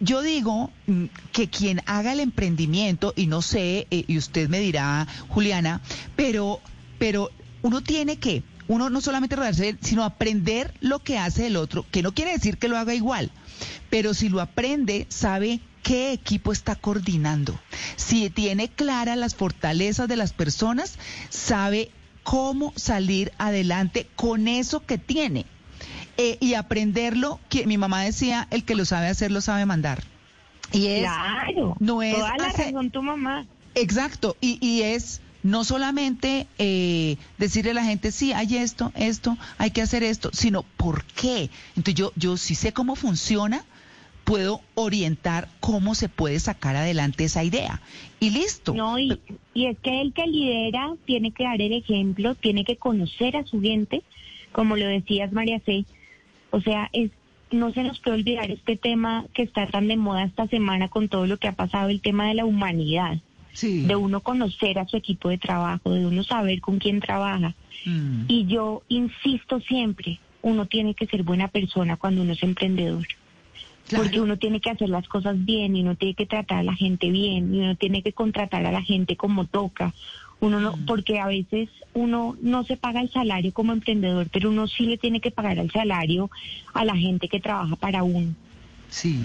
yo 0.00 0.22
digo 0.22 0.70
mm, 0.86 1.04
que 1.32 1.48
quien 1.48 1.80
haga 1.86 2.12
el 2.12 2.20
emprendimiento, 2.20 3.14
y 3.16 3.26
no 3.28 3.40
sé, 3.40 3.86
eh, 3.90 4.04
y 4.06 4.18
usted 4.18 4.48
me 4.48 4.60
dirá, 4.60 5.06
Juliana, 5.28 5.80
pero, 6.16 6.60
pero 6.98 7.30
uno 7.62 7.82
tiene 7.82 8.16
que 8.16 8.42
uno 8.68 8.90
no 8.90 9.00
solamente 9.00 9.34
rodearse, 9.34 9.76
sino 9.80 10.04
aprender 10.04 10.74
lo 10.80 10.98
que 10.98 11.18
hace 11.18 11.46
el 11.46 11.56
otro, 11.56 11.86
que 11.90 12.02
no 12.02 12.12
quiere 12.12 12.32
decir 12.32 12.58
que 12.58 12.68
lo 12.68 12.76
haga 12.76 12.94
igual, 12.94 13.30
pero 13.88 14.12
si 14.14 14.28
lo 14.28 14.40
aprende, 14.40 15.06
sabe 15.08 15.60
qué 15.82 16.12
equipo 16.12 16.52
está 16.52 16.74
coordinando. 16.74 17.58
Si 17.96 18.28
tiene 18.28 18.68
claras 18.68 19.16
las 19.16 19.34
fortalezas 19.34 20.06
de 20.06 20.16
las 20.16 20.34
personas, 20.34 20.98
sabe 21.30 21.90
cómo 22.22 22.74
salir 22.76 23.32
adelante 23.38 24.06
con 24.14 24.48
eso 24.48 24.84
que 24.84 24.98
tiene. 24.98 25.46
Eh, 26.18 26.36
y 26.40 26.54
aprenderlo, 26.54 27.40
que 27.48 27.66
mi 27.66 27.78
mamá 27.78 28.02
decía, 28.02 28.48
el 28.50 28.64
que 28.64 28.74
lo 28.74 28.84
sabe 28.84 29.06
hacer 29.06 29.30
lo 29.30 29.40
sabe 29.40 29.64
mandar. 29.64 30.02
Y 30.72 30.88
es, 30.88 31.00
claro, 31.00 31.76
no 31.78 32.02
es 32.02 32.16
toda 32.16 32.36
la 32.36 32.48
razón 32.48 32.90
tu 32.90 33.02
mamá. 33.02 33.46
Exacto, 33.74 34.36
y, 34.40 34.58
y 34.60 34.82
es 34.82 35.22
no 35.48 35.64
solamente 35.64 36.46
eh, 36.58 37.16
decirle 37.38 37.70
a 37.72 37.74
la 37.74 37.84
gente, 37.84 38.12
sí, 38.12 38.32
hay 38.32 38.56
esto, 38.56 38.92
esto, 38.94 39.36
hay 39.56 39.70
que 39.70 39.82
hacer 39.82 40.02
esto, 40.02 40.30
sino 40.32 40.62
por 40.62 41.04
qué. 41.04 41.50
Entonces 41.70 41.94
yo, 41.94 42.12
yo 42.16 42.36
sí 42.36 42.54
sé 42.54 42.72
cómo 42.72 42.96
funciona, 42.96 43.64
puedo 44.24 44.60
orientar 44.74 45.48
cómo 45.60 45.94
se 45.94 46.08
puede 46.08 46.38
sacar 46.38 46.76
adelante 46.76 47.24
esa 47.24 47.44
idea. 47.44 47.80
Y 48.20 48.30
listo. 48.30 48.74
No, 48.74 48.98
y, 48.98 49.18
y 49.54 49.66
es 49.66 49.78
que 49.78 50.02
el 50.02 50.12
que 50.12 50.26
lidera 50.26 50.94
tiene 51.06 51.32
que 51.32 51.44
dar 51.44 51.60
el 51.60 51.72
ejemplo, 51.72 52.34
tiene 52.34 52.64
que 52.64 52.76
conocer 52.76 53.36
a 53.36 53.44
su 53.44 53.60
gente, 53.60 54.02
como 54.52 54.76
lo 54.76 54.86
decías 54.86 55.32
María 55.32 55.60
C. 55.60 55.86
O 56.50 56.60
sea, 56.60 56.90
es 56.92 57.10
no 57.50 57.72
se 57.72 57.82
nos 57.82 57.98
puede 58.00 58.18
olvidar 58.18 58.50
este 58.50 58.76
tema 58.76 59.24
que 59.32 59.42
está 59.42 59.66
tan 59.66 59.88
de 59.88 59.96
moda 59.96 60.24
esta 60.24 60.46
semana 60.48 60.88
con 60.88 61.08
todo 61.08 61.26
lo 61.26 61.38
que 61.38 61.48
ha 61.48 61.52
pasado, 61.52 61.88
el 61.88 62.02
tema 62.02 62.28
de 62.28 62.34
la 62.34 62.44
humanidad. 62.44 63.22
De 63.60 63.96
uno 63.96 64.20
conocer 64.20 64.78
a 64.78 64.86
su 64.86 64.96
equipo 64.96 65.28
de 65.28 65.38
trabajo, 65.38 65.92
de 65.92 66.06
uno 66.06 66.22
saber 66.22 66.60
con 66.60 66.78
quién 66.78 67.00
trabaja. 67.00 67.54
Mm. 67.84 68.24
Y 68.28 68.46
yo 68.46 68.82
insisto 68.88 69.60
siempre, 69.60 70.20
uno 70.42 70.66
tiene 70.66 70.94
que 70.94 71.06
ser 71.06 71.22
buena 71.22 71.48
persona 71.48 71.96
cuando 71.96 72.22
uno 72.22 72.32
es 72.32 72.42
emprendedor. 72.42 73.06
Porque 73.94 74.20
uno 74.20 74.36
tiene 74.36 74.60
que 74.60 74.70
hacer 74.70 74.90
las 74.90 75.08
cosas 75.08 75.42
bien 75.44 75.74
y 75.74 75.80
uno 75.80 75.96
tiene 75.96 76.14
que 76.14 76.26
tratar 76.26 76.58
a 76.58 76.62
la 76.62 76.74
gente 76.74 77.10
bien 77.10 77.54
y 77.54 77.60
uno 77.60 77.74
tiene 77.74 78.02
que 78.02 78.12
contratar 78.12 78.66
a 78.66 78.72
la 78.72 78.82
gente 78.82 79.16
como 79.16 79.46
toca. 79.46 79.94
Uno 80.40 80.60
no, 80.60 80.76
mm. 80.76 80.86
porque 80.86 81.18
a 81.18 81.26
veces 81.26 81.70
uno 81.94 82.36
no 82.40 82.64
se 82.64 82.76
paga 82.76 83.00
el 83.00 83.10
salario 83.10 83.52
como 83.52 83.72
emprendedor, 83.72 84.28
pero 84.30 84.50
uno 84.50 84.68
sí 84.68 84.84
le 84.84 84.98
tiene 84.98 85.20
que 85.20 85.30
pagar 85.30 85.58
el 85.58 85.70
salario 85.70 86.30
a 86.74 86.84
la 86.84 86.96
gente 86.96 87.28
que 87.28 87.40
trabaja 87.40 87.76
para 87.76 88.02
uno. 88.02 88.34
Sí. 88.88 89.20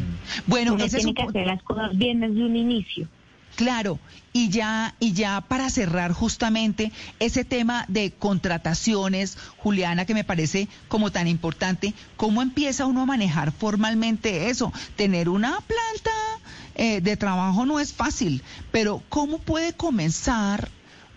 Bueno, 0.47 0.73
uno 0.73 0.87
tiene 0.87 1.13
que 1.13 1.21
hacer 1.21 1.45
las 1.45 1.61
cosas 1.63 1.95
bien 1.97 2.21
desde 2.21 2.43
un 2.43 2.55
inicio. 2.55 3.07
Claro, 3.55 3.99
y 4.31 4.49
ya, 4.49 4.95
y 4.99 5.13
ya 5.13 5.41
para 5.41 5.69
cerrar 5.69 6.11
justamente 6.11 6.91
ese 7.19 7.45
tema 7.45 7.85
de 7.87 8.11
contrataciones, 8.11 9.37
Juliana, 9.57 10.05
que 10.05 10.15
me 10.15 10.23
parece 10.23 10.67
como 10.87 11.11
tan 11.11 11.27
importante, 11.27 11.93
¿cómo 12.17 12.41
empieza 12.41 12.87
uno 12.87 13.03
a 13.03 13.05
manejar 13.05 13.51
formalmente 13.51 14.49
eso? 14.49 14.73
Tener 14.95 15.29
una 15.29 15.59
planta 15.61 16.11
eh, 16.75 17.01
de 17.01 17.15
trabajo 17.15 17.65
no 17.67 17.79
es 17.79 17.93
fácil, 17.93 18.41
pero 18.71 19.03
¿cómo 19.09 19.37
puede 19.37 19.73
comenzar 19.73 20.69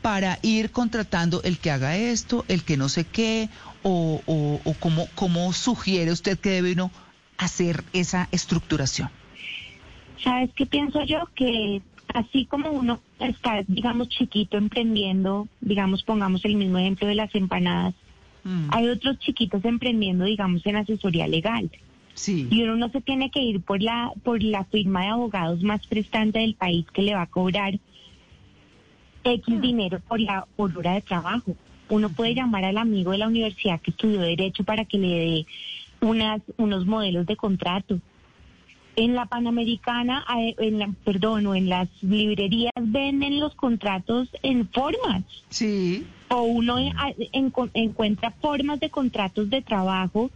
para 0.03 0.39
ir 0.43 0.71
contratando 0.71 1.43
el 1.43 1.59
que 1.59 1.71
haga 1.71 1.97
esto, 1.97 2.45
el 2.49 2.65
que 2.65 2.77
no 2.77 2.91
sé 2.91 3.05
qué, 3.05 3.49
o, 3.83 4.21
o, 4.27 4.61
o 4.63 4.75
cómo, 4.75 5.09
cómo 5.15 5.53
sugiere 5.55 6.13
usted 6.13 6.39
que 6.39 6.51
debe 6.51 6.73
uno 6.73 6.91
hacer 7.39 7.83
esa 7.95 8.29
estructuración? 8.31 9.11
¿Sabes 10.23 10.51
qué 10.55 10.67
pienso 10.67 11.03
yo? 11.05 11.29
Que 11.35 11.81
así 12.17 12.47
como 12.47 12.71
uno 12.71 12.99
está, 13.21 13.63
digamos, 13.69 14.09
chiquito 14.09 14.57
emprendiendo, 14.57 15.49
digamos, 15.61 16.03
pongamos 16.03 16.45
el 16.47 16.57
mismo 16.57 16.79
ejemplo 16.79 17.07
de 17.07 17.15
las 17.15 17.35
empanadas, 17.35 17.95
mm. 18.43 18.69
hay 18.71 18.89
otros 18.89 19.19
chiquitos 19.19 19.63
emprendiendo, 19.67 20.25
digamos, 20.25 20.65
en 20.65 20.77
asesoría 20.77 21.29
legal. 21.29 21.71
Sí. 22.15 22.49
Y 22.51 22.63
uno 22.63 22.77
no 22.77 22.89
se 22.89 23.03
tiene 23.03 23.31
que 23.31 23.43
ir 23.43 23.61
por 23.61 23.83
la, 23.83 24.13
por 24.25 24.43
la 24.43 24.65
firma 24.65 25.03
de 25.03 25.09
abogados 25.09 25.63
más 25.63 25.87
prestante 25.87 26.39
del 26.39 26.55
país 26.55 26.87
que 26.91 27.03
le 27.03 27.15
va 27.15 27.23
a 27.23 27.27
cobrar 27.27 27.79
X 29.23 29.55
mm. 29.55 29.61
dinero 29.61 30.01
por 30.09 30.19
la 30.19 30.47
por 30.57 30.77
hora 30.79 30.95
de 30.95 31.03
trabajo. 31.03 31.55
Uno 31.91 32.09
puede 32.09 32.35
llamar 32.35 32.65
al 32.65 32.79
amigo 32.79 33.11
de 33.13 33.19
la 33.19 33.29
universidad 33.29 33.79
que 33.83 33.91
estudió 33.91 34.21
Derecho 34.23 34.65
para 34.65 34.87
que 34.87 34.97
le 34.97 35.09
dé 35.09 35.47
unas, 36.01 36.41
unos 36.57 36.87
modelos 36.87 37.27
de 37.27 37.37
contrato 37.37 38.01
en 38.97 39.15
la 39.15 39.27
Panamericana, 39.27 40.25
eh, 40.39 40.55
en 40.59 40.79
la, 40.79 40.91
perdón, 41.05 41.47
o 41.47 41.55
en 41.55 41.69
las 41.69 41.89
librerías 42.03 42.73
venden 42.81 43.39
los 43.39 43.55
contratos 43.55 44.29
en 44.43 44.69
formas. 44.69 45.23
Sí. 45.51 46.07
O 46.29 46.43
uno 46.43 46.79
encuentra 47.33 48.33
formas 48.33 48.81
de 48.81 48.91
contratos 48.91 49.49
de 49.51 49.63
trabajo 49.63 50.31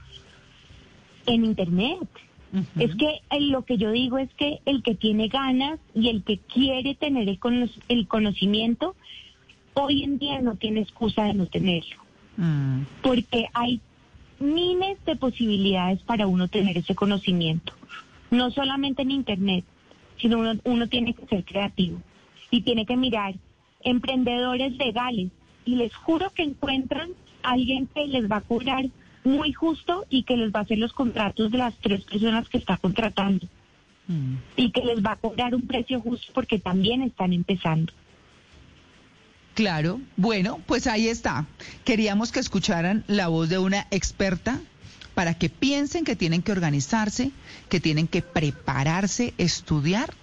en 1.26 1.44
Internet. 1.44 2.08
Es 2.76 2.94
que 2.96 3.20
lo 3.38 3.64
que 3.64 3.78
yo 3.78 3.92
digo 3.92 4.18
es 4.18 4.28
que 4.34 4.58
el 4.66 4.82
que 4.82 4.96
tiene 4.96 5.28
ganas 5.28 5.78
y 5.94 6.08
el 6.08 6.24
que 6.24 6.38
quiere 6.38 6.96
tener 6.96 7.28
el, 7.28 7.38
el 7.88 8.08
conocimiento, 8.08 8.96
hoy 9.74 10.02
en 10.02 10.18
día 10.18 10.40
no 10.40 10.56
tiene 10.56 10.80
excusa 10.80 11.24
de 11.24 11.34
no 11.34 11.46
tenerlo. 11.46 11.96
Mm. 12.36 12.82
Porque 13.02 13.46
hay 13.54 13.80
miles 14.40 14.98
de 15.06 15.14
posibilidades 15.14 16.00
para 16.02 16.26
uno 16.26 16.48
tener 16.48 16.76
ese 16.76 16.96
conocimiento 16.96 17.72
no 18.30 18.50
solamente 18.50 19.02
en 19.02 19.10
Internet, 19.10 19.64
sino 20.20 20.38
uno, 20.64 20.88
tiene 20.88 21.14
que 21.14 21.26
ser 21.26 21.44
creativo 21.44 22.00
y 22.50 22.62
tiene 22.62 22.86
que 22.86 22.96
mirar 22.96 23.34
emprendedores 23.82 24.76
legales 24.76 25.30
y 25.64 25.76
les 25.76 25.94
juro 25.94 26.30
que 26.30 26.42
encuentran 26.42 27.10
a 27.42 27.52
alguien 27.52 27.86
que 27.86 28.06
les 28.06 28.30
va 28.30 28.36
a 28.36 28.40
cobrar 28.42 28.86
muy 29.24 29.52
justo 29.52 30.06
y 30.10 30.22
que 30.24 30.36
les 30.36 30.52
va 30.52 30.60
a 30.60 30.62
hacer 30.62 30.78
los 30.78 30.92
contratos 30.92 31.50
de 31.50 31.58
las 31.58 31.74
tres 31.76 32.04
personas 32.04 32.48
que 32.48 32.58
está 32.58 32.76
contratando 32.76 33.46
mm. 34.08 34.34
y 34.56 34.70
que 34.70 34.84
les 34.84 35.04
va 35.04 35.12
a 35.12 35.16
cobrar 35.16 35.54
un 35.54 35.62
precio 35.62 36.00
justo 36.00 36.32
porque 36.34 36.58
también 36.58 37.02
están 37.02 37.32
empezando. 37.32 37.92
Claro, 39.54 40.00
bueno, 40.16 40.60
pues 40.66 40.86
ahí 40.86 41.08
está. 41.08 41.46
Queríamos 41.84 42.32
que 42.32 42.40
escucharan 42.40 43.04
la 43.08 43.28
voz 43.28 43.48
de 43.48 43.58
una 43.58 43.86
experta 43.90 44.60
para 45.20 45.34
que 45.34 45.50
piensen 45.50 46.06
que 46.06 46.16
tienen 46.16 46.40
que 46.40 46.50
organizarse, 46.50 47.30
que 47.68 47.78
tienen 47.78 48.08
que 48.08 48.22
prepararse, 48.22 49.34
estudiar 49.36 50.14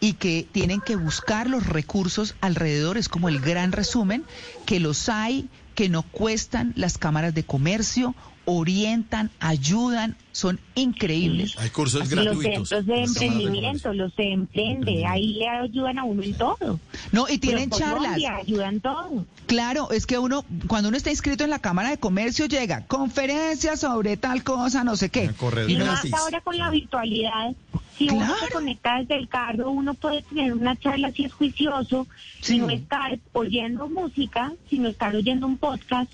y 0.00 0.14
que 0.14 0.44
tienen 0.50 0.80
que 0.80 0.96
buscar 0.96 1.48
los 1.48 1.66
recursos 1.66 2.34
alrededor. 2.40 2.98
Es 2.98 3.08
como 3.08 3.28
el 3.28 3.38
gran 3.38 3.70
resumen, 3.70 4.24
que 4.66 4.80
los 4.80 5.08
hay, 5.08 5.48
que 5.76 5.88
no 5.88 6.02
cuestan 6.02 6.72
las 6.74 6.98
cámaras 6.98 7.32
de 7.32 7.44
comercio, 7.44 8.16
orientan, 8.44 9.30
ayudan, 9.38 10.16
son 10.32 10.58
increíbles. 10.74 11.56
Hay 11.58 11.70
cursos 11.70 12.08
gratuitos. 12.08 12.58
Los 12.58 12.68
centros 12.68 12.86
de 12.86 13.02
emprendimiento, 13.02 13.92
los 13.92 14.16
de 14.16 14.32
emprende, 14.32 15.06
ahí 15.06 15.34
le 15.34 15.48
ayudan 15.48 15.98
a 15.98 16.04
uno 16.04 16.22
en 16.22 16.34
todo. 16.34 16.80
No, 17.12 17.26
y 17.28 17.38
tienen 17.38 17.70
charlas. 17.70 18.18
ayudan 18.40 18.80
todo. 18.80 19.26
Claro, 19.46 19.90
es 19.90 20.06
que 20.06 20.18
uno, 20.18 20.44
cuando 20.66 20.88
uno 20.88 20.96
está 20.96 21.10
inscrito 21.10 21.44
en 21.44 21.50
la 21.50 21.58
Cámara 21.58 21.90
de 21.90 21.98
Comercio, 21.98 22.46
llega 22.46 22.86
conferencias 22.86 23.80
sobre 23.80 24.16
tal 24.16 24.42
cosa, 24.42 24.84
no 24.84 24.96
sé 24.96 25.10
qué. 25.10 25.30
Y 25.68 25.76
no 25.76 25.90
hasta 25.90 26.16
ahora 26.16 26.40
con 26.40 26.56
la 26.56 26.70
virtualidad, 26.70 27.54
si 27.96 28.08
uno 28.08 28.34
se 28.38 28.50
conecta 28.50 28.98
desde 28.98 29.16
el 29.16 29.28
carro, 29.28 29.70
uno 29.70 29.94
puede 29.94 30.22
tener 30.22 30.54
una 30.54 30.74
charla 30.76 31.12
si 31.12 31.24
es 31.24 31.32
juicioso, 31.34 32.06
sin 32.40 32.70
estar 32.70 33.18
oyendo 33.32 33.88
música, 33.88 34.52
sino 34.70 34.88
estar 34.88 35.14
oyendo 35.14 35.46
un 35.46 35.58
podcast, 35.58 36.10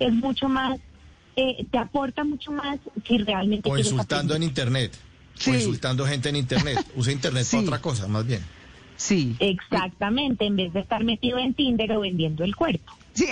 es 0.00 0.12
mucho 0.12 0.48
más 0.48 0.80
eh, 1.38 1.66
te 1.70 1.78
aporta 1.78 2.24
mucho 2.24 2.50
más 2.50 2.78
si 3.06 3.18
realmente... 3.18 3.70
O 3.70 3.78
insultando 3.78 4.34
en 4.34 4.42
Internet. 4.42 4.98
O 5.46 5.50
insultando 5.50 6.04
gente 6.04 6.30
en 6.30 6.36
Internet. 6.36 6.84
Usa 6.96 7.12
Internet 7.12 7.46
para 7.48 7.62
otra 7.62 7.80
cosa, 7.80 8.08
más 8.08 8.26
bien. 8.26 8.42
Sí. 8.96 9.36
Exactamente, 9.38 10.46
en 10.46 10.56
vez 10.56 10.72
de 10.72 10.80
estar 10.80 11.04
metido 11.04 11.38
en 11.38 11.54
Tinder 11.54 11.92
o 11.92 12.00
vendiendo 12.00 12.42
el 12.42 12.56
cuerpo. 12.56 12.92
Sí. 13.12 13.26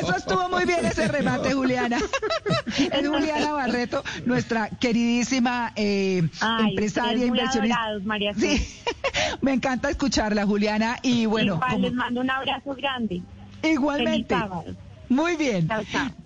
Eso 0.00 0.16
estuvo 0.16 0.48
muy 0.48 0.64
bien 0.64 0.86
ese 0.86 1.08
remate, 1.08 1.52
Juliana. 1.52 1.98
Es 2.92 3.06
Juliana 3.06 3.52
Barreto, 3.52 4.02
nuestra 4.24 4.70
queridísima 4.70 5.72
eh, 5.76 6.26
empresaria, 6.60 7.26
inversionista. 7.26 7.98
María 8.04 8.32
sí. 8.34 8.66
Me 9.42 9.52
encanta 9.52 9.90
escucharla, 9.90 10.46
Juliana. 10.46 10.98
Y 11.02 11.26
bueno. 11.26 11.60
les 11.78 11.92
mando 11.92 12.22
un 12.22 12.30
abrazo 12.30 12.74
grande. 12.74 13.22
Igualmente. 13.72 14.34
Muy 15.08 15.36
bien. 15.36 15.68
Chao, 15.68 15.84
chao. 15.84 16.25